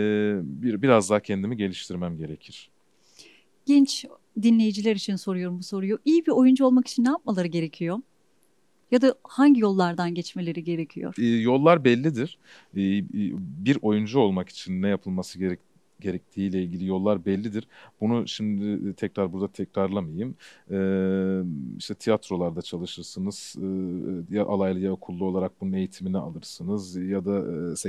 bir 0.43 0.81
biraz 0.81 1.09
daha 1.09 1.19
kendimi 1.19 1.57
geliştirmem 1.57 2.17
gerekir. 2.17 2.69
Genç 3.65 4.05
dinleyiciler 4.41 4.95
için 4.95 5.15
soruyorum 5.15 5.59
bu 5.59 5.63
soruyu. 5.63 5.99
İyi 6.05 6.25
bir 6.25 6.31
oyuncu 6.31 6.65
olmak 6.65 6.87
için 6.87 7.03
ne 7.03 7.09
yapmaları 7.09 7.47
gerekiyor? 7.47 7.99
Ya 8.91 9.01
da 9.01 9.15
hangi 9.23 9.61
yollardan 9.61 10.13
geçmeleri 10.15 10.63
gerekiyor? 10.63 11.13
E, 11.19 11.25
yollar 11.25 11.83
bellidir. 11.83 12.37
E, 12.73 12.79
bir 13.65 13.77
oyuncu 13.81 14.19
olmak 14.19 14.49
için 14.49 14.81
ne 14.81 14.87
yapılması 14.87 15.39
gerek 15.39 15.59
gerektiğiyle 16.01 16.63
ilgili 16.63 16.85
yollar 16.85 17.25
bellidir. 17.25 17.67
Bunu 18.01 18.27
şimdi 18.27 18.93
tekrar 18.93 19.33
burada 19.33 19.47
tekrarlamayayım. 19.51 20.35
Ee, 20.71 21.41
işte 21.77 21.95
tiyatrolarda 21.95 22.61
çalışırsınız, 22.61 23.55
ee, 23.57 24.35
ya 24.35 24.45
alaylı 24.45 24.79
ya 24.79 24.91
okullu 24.91 25.25
olarak 25.25 25.61
bunun 25.61 25.73
eğitimini 25.73 26.17
alırsınız 26.17 26.95
ya 26.95 27.25
da 27.25 27.37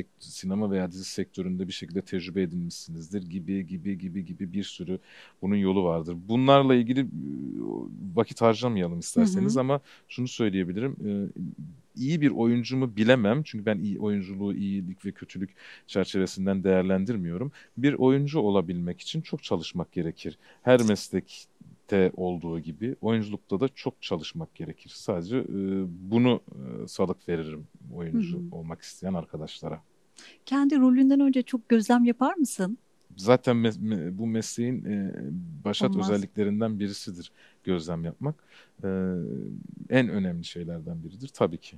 e, 0.01 0.05
sinema 0.19 0.71
veya 0.71 0.93
dizi 0.93 1.05
sektöründe 1.05 1.69
bir 1.69 1.73
şekilde 1.73 2.03
tecrübe 2.03 2.43
edinmişsinizdir 2.43 3.23
gibi 3.31 3.67
gibi 3.67 3.99
gibi 3.99 4.25
gibi 4.25 4.53
bir 4.53 4.65
sürü 4.65 4.99
bunun 5.43 5.57
yolu 5.57 5.85
vardır. 5.85 6.17
Bunlarla 6.29 6.75
ilgili 6.75 7.01
e, 7.01 7.07
vakit 8.15 8.41
harcamayalım 8.41 8.99
isterseniz 8.99 9.55
hı 9.55 9.57
hı. 9.57 9.61
ama 9.61 9.81
şunu 10.09 10.29
söyleyebilirim. 10.29 10.97
E, 11.07 11.11
iyi 11.97 12.21
bir 12.21 12.31
oyuncu 12.31 12.77
mu 12.77 12.97
bilemem. 12.97 13.43
Çünkü 13.43 13.67
ben 13.67 13.79
iyi 13.79 13.99
oyunculuğu 13.99 14.55
iyilik 14.55 15.07
ve 15.07 15.13
kötülük 15.13 15.51
çerçevesinden 15.87 16.65
değerlendirmiyorum. 16.65 17.53
Bir 17.77 17.95
oyuncu 17.95 18.41
olabilmek 18.41 19.01
için 19.01 19.21
çok 19.21 19.43
çalışmak 19.43 19.93
gerekir. 19.93 20.39
Her 20.63 20.83
meslekte 20.83 22.13
olduğu 22.17 22.61
gibi 22.61 22.97
oyunculukta 23.01 23.61
da 23.61 23.69
çok 23.69 24.03
çalışmak 24.03 24.55
gerekir. 24.55 24.93
Sadece 24.95 25.37
e, 25.37 25.45
bunu 26.11 26.41
e, 26.53 26.89
salık 26.89 27.29
veririm 27.29 27.67
oyuncu 27.95 28.39
Hı-hı. 28.39 28.57
olmak 28.57 28.83
isteyen 28.83 29.15
arkadaşlara. 29.15 29.83
Kendi 30.47 30.79
rolünden 30.81 31.21
önce 31.21 31.43
çok 31.43 31.69
gözlem 31.69 32.05
yapar 32.05 32.35
mısın? 32.35 32.79
Zaten 33.17 33.57
me- 33.57 34.19
bu 34.19 34.27
mesleğin 34.27 34.85
e, 34.85 35.13
başat 35.65 35.91
Olmaz. 35.91 36.11
özelliklerinden 36.11 36.79
birisidir 36.79 37.33
gözlem 37.65 38.05
yapmak. 38.05 38.35
E, 38.85 38.89
en 39.91 40.09
önemli 40.09 40.45
şeylerden 40.45 41.05
biridir 41.05 41.29
tabii 41.29 41.59
ki. 41.59 41.77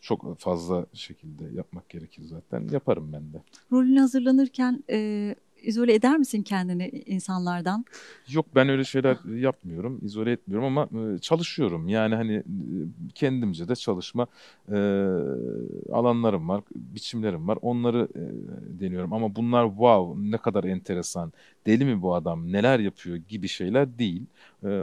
çok 0.00 0.38
fazla 0.38 0.86
şekilde 0.92 1.44
yapmak 1.56 1.88
gerekir 1.88 2.22
zaten. 2.22 2.68
Yaparım 2.68 3.12
ben 3.12 3.32
de. 3.32 3.42
Rolüne 3.72 4.00
hazırlanırken 4.00 4.84
e, 4.90 5.34
izole 5.62 5.94
eder 5.94 6.18
misin 6.18 6.42
kendini 6.42 6.88
insanlardan? 6.88 7.84
Yok 8.30 8.46
ben 8.54 8.68
öyle 8.68 8.84
şeyler 8.84 9.38
yapmıyorum, 9.38 10.00
izole 10.02 10.32
etmiyorum 10.32 10.78
ama 10.78 10.88
çalışıyorum. 11.18 11.88
Yani 11.88 12.14
hani 12.14 12.42
kendimce 13.14 13.68
de 13.68 13.76
çalışma 13.76 14.26
alanlarım 15.92 16.48
var, 16.48 16.62
biçimlerim 16.74 17.48
var. 17.48 17.58
Onları 17.62 18.08
deniyorum 18.80 19.12
ama 19.12 19.36
bunlar 19.36 19.68
wow 19.68 20.30
ne 20.30 20.38
kadar 20.38 20.64
enteresan, 20.64 21.32
deli 21.66 21.84
mi 21.84 22.02
bu 22.02 22.14
adam, 22.14 22.52
neler 22.52 22.78
yapıyor 22.78 23.16
gibi 23.16 23.48
şeyler 23.48 23.98
değil. 23.98 24.22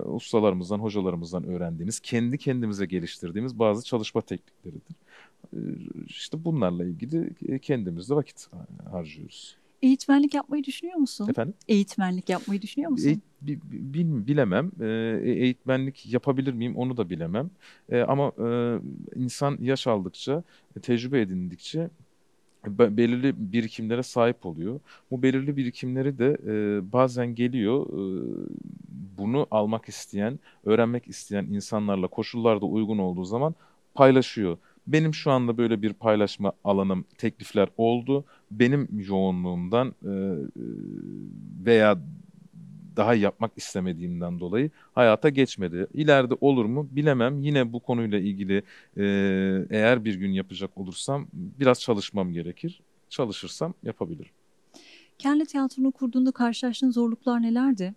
Ustalarımızdan, 0.05 0.79
hocalarımızdan 0.79 1.43
öğrendiğimiz, 1.43 1.99
kendi 1.99 2.37
kendimize 2.37 2.85
geliştirdiğimiz 2.85 3.59
bazı 3.59 3.85
çalışma 3.85 4.21
teknikleridir. 4.21 4.95
İşte 6.07 6.45
bunlarla 6.45 6.85
ilgili 6.85 7.33
kendimizde 7.59 8.15
vakit 8.15 8.47
harcıyoruz. 8.91 9.58
Eğitmenlik 9.81 10.33
yapmayı 10.33 10.63
düşünüyor 10.63 10.97
musun? 10.97 11.29
Efendim? 11.29 11.53
Eğitmenlik 11.67 12.29
yapmayı 12.29 12.61
düşünüyor 12.61 12.91
musun? 12.91 13.07
Eğit, 13.07 13.21
bil, 13.61 14.27
bilemem. 14.27 14.71
E, 14.81 14.85
eğitmenlik 15.23 16.13
yapabilir 16.13 16.53
miyim 16.53 16.75
onu 16.77 16.97
da 16.97 17.09
bilemem. 17.09 17.49
E, 17.89 18.01
ama 18.01 18.31
e, 18.37 18.79
insan 19.15 19.57
yaş 19.61 19.87
aldıkça, 19.87 20.43
tecrübe 20.81 21.21
edindikçe 21.21 21.89
belirli 22.67 23.33
birikimlere 23.53 24.03
sahip 24.03 24.45
oluyor. 24.45 24.79
Bu 25.11 25.23
belirli 25.23 25.57
birikimleri 25.57 26.17
de 26.17 26.37
e, 26.47 26.81
bazen 26.91 27.35
geliyor 27.35 27.87
e, 27.87 27.99
bunu 29.17 29.47
almak 29.51 29.89
isteyen, 29.89 30.39
öğrenmek 30.63 31.07
isteyen 31.07 31.45
insanlarla 31.45 32.07
koşullarda 32.07 32.65
uygun 32.65 32.97
olduğu 32.97 33.25
zaman 33.25 33.55
paylaşıyor. 33.93 34.57
Benim 34.87 35.13
şu 35.13 35.31
anda 35.31 35.57
böyle 35.57 35.81
bir 35.81 35.93
paylaşma 35.93 36.53
alanım, 36.63 37.05
teklifler 37.17 37.67
oldu. 37.77 38.25
Benim 38.51 38.87
yoğunluğumdan 38.99 39.95
e, 40.05 40.11
veya 41.65 41.97
daha 42.97 43.13
yapmak 43.15 43.51
istemediğimden 43.57 44.39
dolayı 44.39 44.71
hayata 44.93 45.29
geçmedi. 45.29 45.87
İleride 45.93 46.33
olur 46.41 46.65
mu 46.65 46.87
bilemem. 46.91 47.41
Yine 47.41 47.73
bu 47.73 47.79
konuyla 47.79 48.19
ilgili 48.19 48.63
e, 48.97 49.03
eğer 49.69 50.05
bir 50.05 50.15
gün 50.15 50.31
yapacak 50.31 50.77
olursam 50.77 51.27
biraz 51.33 51.81
çalışmam 51.81 52.33
gerekir. 52.33 52.81
Çalışırsam 53.09 53.73
yapabilirim. 53.83 54.31
Kendi 55.19 55.45
tiyatronu 55.45 55.91
kurduğunda 55.91 56.31
karşılaştığın 56.31 56.91
zorluklar 56.91 57.41
nelerdi? 57.41 57.93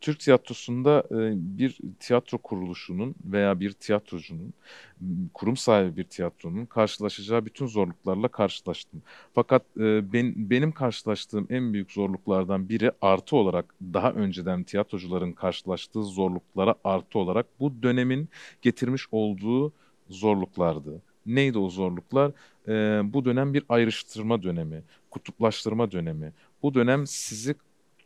Türk 0.00 0.20
tiyatrosunda 0.20 1.04
e, 1.10 1.32
bir 1.58 1.78
tiyatro 2.00 2.38
kuruluşunun 2.38 3.14
veya 3.24 3.60
bir 3.60 3.72
tiyatrocunun, 3.72 4.52
kurum 5.34 5.56
sahibi 5.56 5.96
bir 5.96 6.04
tiyatronun 6.04 6.66
karşılaşacağı 6.66 7.44
bütün 7.46 7.66
zorluklarla 7.66 8.28
karşılaştım. 8.28 9.02
Fakat 9.34 9.62
e, 9.76 10.12
ben, 10.12 10.50
benim 10.50 10.72
karşılaştığım 10.72 11.46
en 11.50 11.72
büyük 11.72 11.92
zorluklardan 11.92 12.68
biri 12.68 12.92
artı 13.00 13.36
olarak 13.36 13.74
daha 13.82 14.12
önceden 14.12 14.62
tiyatrocuların 14.62 15.32
karşılaştığı 15.32 16.02
zorluklara 16.02 16.74
artı 16.84 17.18
olarak 17.18 17.46
bu 17.60 17.82
dönemin 17.82 18.28
getirmiş 18.62 19.06
olduğu 19.12 19.72
zorluklardı. 20.08 21.02
Neydi 21.26 21.58
o 21.58 21.70
zorluklar? 21.70 22.32
Ee, 22.68 23.00
bu 23.04 23.24
dönem 23.24 23.54
bir 23.54 23.64
ayrıştırma 23.68 24.42
dönemi, 24.42 24.82
kutuplaştırma 25.10 25.92
dönemi. 25.92 26.32
Bu 26.64 26.74
dönem 26.74 27.06
sizi 27.06 27.54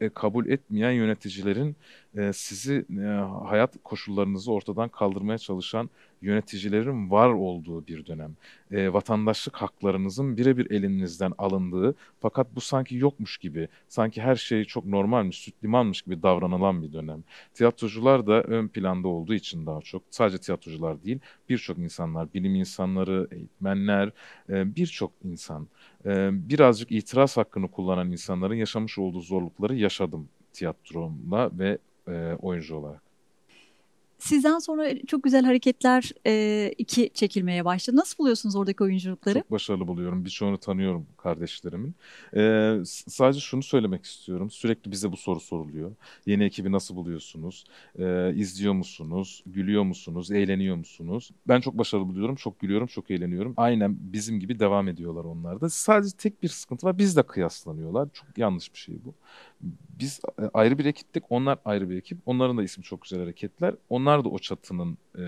e, 0.00 0.08
kabul 0.08 0.46
etmeyen 0.46 0.90
yöneticilerin 0.90 1.76
e, 2.16 2.32
sizi 2.32 2.84
e, 3.00 3.04
hayat 3.44 3.74
koşullarınızı 3.84 4.52
ortadan 4.52 4.88
kaldırmaya 4.88 5.38
çalışan 5.38 5.90
yöneticilerin 6.22 7.10
var 7.10 7.28
olduğu 7.28 7.86
bir 7.86 8.06
dönem. 8.06 8.36
E, 8.70 8.92
vatandaşlık 8.92 9.56
haklarınızın 9.56 10.36
birebir 10.36 10.70
elinizden 10.70 11.32
alındığı 11.38 11.94
fakat 12.20 12.56
bu 12.56 12.60
sanki 12.60 12.96
yokmuş 12.96 13.38
gibi, 13.38 13.68
sanki 13.88 14.22
her 14.22 14.36
şey 14.36 14.64
çok 14.64 14.84
normalmiş, 14.84 15.38
süt 15.38 15.54
limanmış 15.64 16.02
gibi 16.02 16.22
davranılan 16.22 16.82
bir 16.82 16.92
dönem. 16.92 17.24
Tiyatrocular 17.54 18.26
da 18.26 18.42
ön 18.42 18.68
planda 18.68 19.08
olduğu 19.08 19.34
için 19.34 19.66
daha 19.66 19.80
çok, 19.80 20.02
sadece 20.10 20.38
tiyatrocular 20.38 21.02
değil, 21.02 21.18
birçok 21.48 21.78
insanlar, 21.78 22.34
bilim 22.34 22.54
insanları, 22.54 23.28
eğitmenler, 23.30 24.10
birçok 24.48 25.12
insan, 25.24 25.68
birazcık 26.30 26.92
itiraz 26.92 27.36
hakkını 27.36 27.70
kullanan 27.70 28.12
insanların 28.12 28.54
yaşamış 28.54 28.98
olduğu 28.98 29.20
zorlukları 29.20 29.74
yaşadım 29.74 30.28
tiyatromla 30.52 31.50
ve 31.58 31.78
e, 32.08 32.34
oyuncu 32.34 32.76
olarak. 32.76 33.08
Sizden 34.18 34.58
sonra 34.58 35.06
çok 35.06 35.22
güzel 35.22 35.44
hareketler 35.44 36.12
e, 36.26 36.72
iki 36.78 37.10
çekilmeye 37.14 37.64
başladı. 37.64 37.96
Nasıl 37.96 38.18
buluyorsunuz 38.18 38.56
oradaki 38.56 38.84
oyunculukları? 38.84 39.38
Çok 39.38 39.50
başarılı 39.50 39.88
buluyorum. 39.88 40.24
Birçoğunu 40.24 40.58
tanıyorum 40.58 41.06
kardeşlerimin. 41.16 41.94
E, 42.36 42.74
sadece 42.84 43.40
şunu 43.40 43.62
söylemek 43.62 44.04
istiyorum. 44.04 44.50
Sürekli 44.50 44.90
bize 44.90 45.12
bu 45.12 45.16
soru 45.16 45.40
soruluyor. 45.40 45.92
Yeni 46.26 46.44
ekibi 46.44 46.72
nasıl 46.72 46.96
buluyorsunuz? 46.96 47.64
E, 47.98 48.34
izliyor 48.34 48.74
musunuz? 48.74 49.42
Gülüyor 49.46 49.82
musunuz? 49.82 50.30
Eğleniyor 50.30 50.76
musunuz? 50.76 51.30
Ben 51.48 51.60
çok 51.60 51.78
başarılı 51.78 52.08
buluyorum. 52.08 52.34
Çok 52.34 52.60
gülüyorum, 52.60 52.86
çok 52.86 53.10
eğleniyorum. 53.10 53.54
Aynen 53.56 53.96
bizim 54.00 54.40
gibi 54.40 54.58
devam 54.58 54.88
ediyorlar 54.88 55.24
onlar 55.24 55.60
da. 55.60 55.70
Sadece 55.70 56.16
tek 56.16 56.42
bir 56.42 56.48
sıkıntı 56.48 56.86
var. 56.86 56.98
Bizle 56.98 57.22
kıyaslanıyorlar. 57.22 58.08
Çok 58.12 58.38
yanlış 58.38 58.72
bir 58.74 58.78
şey 58.78 58.94
bu 59.04 59.14
biz 60.00 60.20
e, 60.38 60.42
ayrı 60.54 60.78
bir 60.78 60.84
ekiptik, 60.84 61.24
onlar 61.30 61.58
ayrı 61.64 61.90
bir 61.90 61.96
ekip. 61.96 62.18
Onların 62.26 62.58
da 62.58 62.62
ismi 62.62 62.84
çok 62.84 63.02
güzel 63.02 63.20
hareketler. 63.20 63.74
Onlar 63.90 64.24
da 64.24 64.28
o 64.28 64.38
çatının 64.38 64.98
e, 65.18 65.22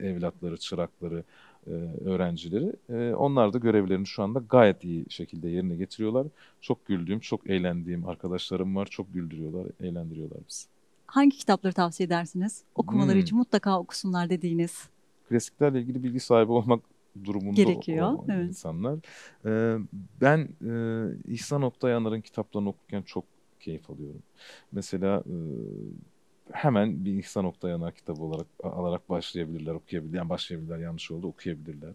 evlatları, 0.00 0.56
çırakları, 0.56 1.24
e, 1.66 1.70
öğrencileri. 2.04 2.72
E, 2.88 3.14
onlar 3.14 3.52
da 3.52 3.58
görevlerini 3.58 4.06
şu 4.06 4.22
anda 4.22 4.42
gayet 4.50 4.84
iyi 4.84 5.06
şekilde 5.08 5.48
yerine 5.48 5.76
getiriyorlar. 5.76 6.26
Çok 6.60 6.86
güldüğüm, 6.86 7.20
çok 7.20 7.50
eğlendiğim 7.50 8.08
arkadaşlarım 8.08 8.76
var. 8.76 8.86
Çok 8.86 9.14
güldürüyorlar, 9.14 9.66
eğlendiriyorlar 9.80 10.38
bizi. 10.48 10.66
Hangi 11.06 11.36
kitapları 11.36 11.72
tavsiye 11.72 12.06
edersiniz? 12.06 12.62
Okumaları 12.74 13.14
hmm. 13.14 13.22
için 13.22 13.38
mutlaka 13.38 13.80
okusunlar 13.80 14.30
dediğiniz. 14.30 14.88
Klasiklerle 15.28 15.80
ilgili 15.80 16.02
bilgi 16.04 16.20
sahibi 16.20 16.52
olmak 16.52 16.80
durumunda 17.24 17.62
Gerekiyor, 17.62 18.06
olan 18.06 18.24
evet. 18.28 18.48
insanlar. 18.48 18.98
Ee, 19.46 19.78
ben 20.20 20.48
e, 20.68 21.32
İhsan 21.32 21.62
Oktayanlar'ın 21.62 22.20
kitaplarını 22.20 22.68
okurken 22.68 23.02
çok 23.02 23.24
keyif 23.60 23.90
alıyorum. 23.90 24.22
Mesela 24.72 25.24
e, 25.26 25.34
hemen 26.52 27.04
bir 27.04 27.12
İhsan 27.12 27.44
Oktay 27.44 27.70
Yanar 27.70 27.94
kitabı 27.94 28.22
olarak 28.22 28.46
alarak 28.62 29.08
başlayabilirler, 29.10 29.72
okuyabilirler. 29.74 30.18
Yani 30.18 30.28
başlayabilirler, 30.28 30.78
yanlış 30.78 31.10
oldu, 31.10 31.26
okuyabilirler. 31.26 31.94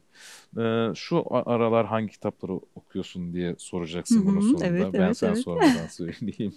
Ee, 0.58 0.96
şu 0.96 1.24
aralar 1.36 1.86
hangi 1.86 2.12
kitapları 2.12 2.54
okuyorsun 2.76 3.34
diye 3.34 3.56
soracaksın 3.58 4.26
Hı-hı, 4.26 4.28
bunu 4.28 4.42
sonunda. 4.42 4.66
Evet, 4.66 4.96
ben 4.98 5.12
evet, 5.12 5.14
sen 5.14 5.34
evet. 5.34 5.34
sormadan 5.34 5.88
söyleyeyim. 5.88 6.54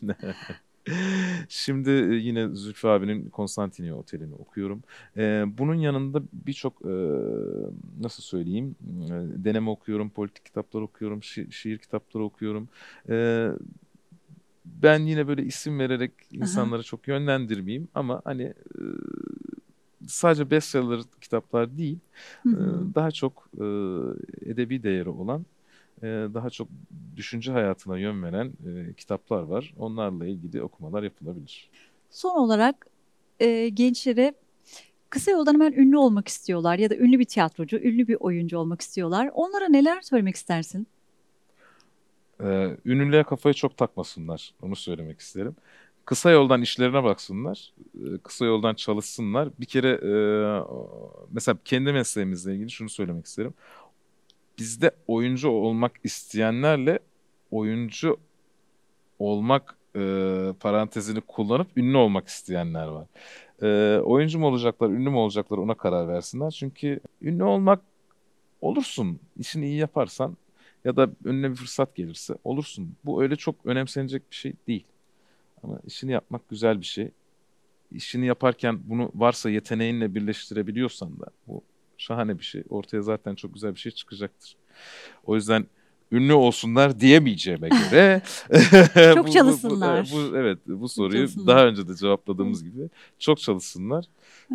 Şimdi 1.49 1.90
yine 2.23 2.49
Zülfü 2.49 2.88
abinin 2.88 3.31
Konstantiniye 3.31 3.95
Oteli'ni 3.95 4.35
okuyorum. 4.35 4.83
Ee, 5.16 5.45
bunun 5.59 5.75
yanında 5.75 6.23
birçok 6.33 6.83
e, 6.85 6.88
nasıl 8.01 8.23
söyleyeyim 8.23 8.77
deneme 9.45 9.71
okuyorum, 9.71 10.11
politik 10.11 10.45
kitaplar 10.45 10.81
okuyorum, 10.81 11.19
şi- 11.21 11.53
şiir 11.53 11.79
kitapları 11.79 12.25
okuyorum. 12.25 12.69
Ee, 13.09 13.49
ben 14.83 14.98
yine 14.98 15.29
böyle 15.29 15.42
isim 15.42 15.79
vererek 15.79 16.12
insanları 16.33 16.81
Aha. 16.81 16.83
çok 16.83 17.09
yönlendirmeyeyim 17.09 17.88
ama 17.94 18.22
hani 18.24 18.55
sadece 20.07 20.50
bestseller 20.50 21.00
kitaplar 21.20 21.76
değil, 21.76 21.98
hı. 22.42 22.87
daha 22.94 23.11
çok 23.11 23.48
edebi 24.40 24.83
değeri 24.83 25.09
olan, 25.09 25.46
daha 26.02 26.50
çok 26.50 26.68
düşünce 27.16 27.52
hayatına 27.52 27.98
yön 27.98 28.22
veren 28.22 28.52
kitaplar 28.96 29.42
var. 29.42 29.74
Onlarla 29.79 30.26
ilgili 30.26 30.62
okumalar 30.62 31.02
yapılabilir. 31.02 31.70
Son 32.11 32.37
olarak 32.37 32.87
e, 33.40 33.68
gençlere 33.68 34.35
kısa 35.11 35.31
yoldan 35.31 35.55
hemen 35.55 35.72
ünlü 35.72 35.96
olmak 35.96 36.29
istiyorlar 36.29 36.79
ya 36.79 36.90
da 36.90 36.96
ünlü 36.96 37.18
bir 37.18 37.24
tiyatrocu, 37.24 37.76
ünlü 37.76 38.09
bir 38.09 38.16
oyuncu 38.20 38.59
olmak 38.59 38.81
istiyorlar. 38.81 39.31
Onlara 39.35 39.68
neler 39.68 40.00
söylemek 40.00 40.37
istersin? 40.37 40.87
Ünlülüğe 42.85 43.22
kafayı 43.22 43.55
çok 43.55 43.77
takmasınlar. 43.77 44.55
Onu 44.62 44.77
söylemek 44.77 45.20
isterim. 45.20 45.57
Kısa 46.05 46.31
yoldan 46.31 46.62
işlerine 46.62 47.05
baksınlar. 47.05 47.72
Ee, 47.94 48.18
kısa 48.22 48.44
yoldan 48.44 48.75
çalışsınlar. 48.75 49.49
Bir 49.61 49.66
kere 49.66 49.88
e, 49.88 50.12
mesela 51.31 51.59
kendi 51.64 51.92
mesleğimizle 51.92 52.55
ilgili 52.55 52.70
şunu 52.70 52.88
söylemek 52.88 53.27
isterim. 53.27 53.55
Bizde 54.59 54.90
oyuncu 55.07 55.49
olmak 55.49 55.92
isteyenlerle 56.05 56.99
oyuncu 57.51 58.16
olmak 59.18 59.77
e, 59.96 60.01
parantezini 60.61 61.20
kullanıp 61.20 61.68
ünlü 61.77 61.96
olmak 61.96 62.29
isteyenler 62.29 62.87
var. 62.87 63.07
E, 63.62 64.01
oyuncu 64.01 64.38
mu 64.38 64.46
olacaklar, 64.46 64.90
ünlü 64.90 65.11
mü 65.11 65.16
olacaklar 65.16 65.59
ona 65.59 65.75
karar 65.75 66.09
versinler. 66.09 66.51
Çünkü 66.51 67.01
ünlü 67.22 67.44
olmak 67.44 67.81
olursun. 68.61 69.20
İşini 69.38 69.66
iyi 69.66 69.79
yaparsan 69.79 70.37
ya 70.87 70.96
da 70.96 71.11
önüne 71.25 71.51
bir 71.51 71.57
fırsat 71.57 71.96
gelirse 71.96 72.35
olursun. 72.44 72.96
Bu 73.05 73.22
öyle 73.22 73.37
çok 73.37 73.55
önemsenecek 73.64 74.31
bir 74.31 74.37
şey 74.37 74.53
değil. 74.66 74.85
Ama 75.62 75.81
işini 75.87 76.12
yapmak 76.12 76.49
güzel 76.49 76.81
bir 76.81 76.87
şey. 76.87 77.11
İşini 77.92 78.27
yaparken 78.27 78.79
bunu 78.85 79.11
varsa 79.14 79.51
yeteneğinle 79.51 80.14
birleştirebiliyorsan 80.14 81.20
da 81.20 81.27
bu 81.46 81.62
şahane 81.99 82.38
bir 82.38 82.44
şey. 82.44 82.62
Ortaya 82.68 83.03
zaten 83.03 83.35
çok 83.35 83.55
güzel 83.55 83.75
bir 83.75 83.81
şey 83.81 83.92
çıkacaktır. 83.92 84.57
O 85.25 85.35
yüzden 85.35 85.66
ünlü 86.12 86.33
olsunlar 86.33 87.01
diyemeyeceğime 87.01 87.68
göre 87.68 88.22
çok 89.14 89.33
çalışsınlar. 89.33 90.11
Bu, 90.12 90.16
bu, 90.16 90.33
bu, 90.33 90.37
evet 90.37 90.59
bu 90.66 90.88
soruyu 90.88 91.29
daha 91.46 91.66
önce 91.66 91.88
de 91.88 91.96
cevapladığımız 91.96 92.64
gibi 92.64 92.88
çok 93.18 93.38
çalışsınlar. 93.38 94.05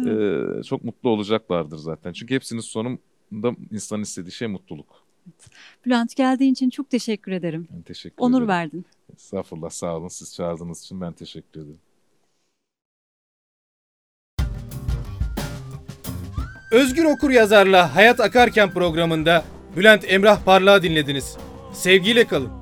Ee, 0.07 0.63
çok 0.63 0.83
mutlu 0.83 1.09
olacaklardır 1.09 1.77
zaten. 1.77 2.13
Çünkü 2.13 2.35
hepsinin 2.35 2.61
sonunda 2.61 3.55
insan 3.71 4.01
istediği 4.01 4.31
şey 4.31 4.47
mutluluk. 4.47 5.00
Bülent 5.85 6.15
geldiğin 6.15 6.51
için 6.53 6.69
çok 6.69 6.89
teşekkür 6.89 7.31
ederim. 7.31 7.67
Ben 7.71 7.81
teşekkür 7.81 8.15
Onur 8.17 8.37
ederim. 8.37 8.47
verdin. 8.47 8.85
Estağfurullah 9.15 9.69
sağ 9.69 9.97
olun. 9.97 10.07
Siz 10.07 10.35
çağırdığınız 10.35 10.81
için 10.81 11.01
ben 11.01 11.13
teşekkür 11.13 11.61
ederim. 11.61 11.79
Özgür 16.71 17.05
Okur 17.05 17.29
yazarla 17.29 17.95
Hayat 17.95 18.19
Akarken 18.19 18.71
programında 18.73 19.43
Bülent 19.77 20.03
Emrah 20.07 20.43
Parlağı 20.45 20.83
dinlediniz. 20.83 21.37
Sevgiyle 21.73 22.27
kalın. 22.27 22.60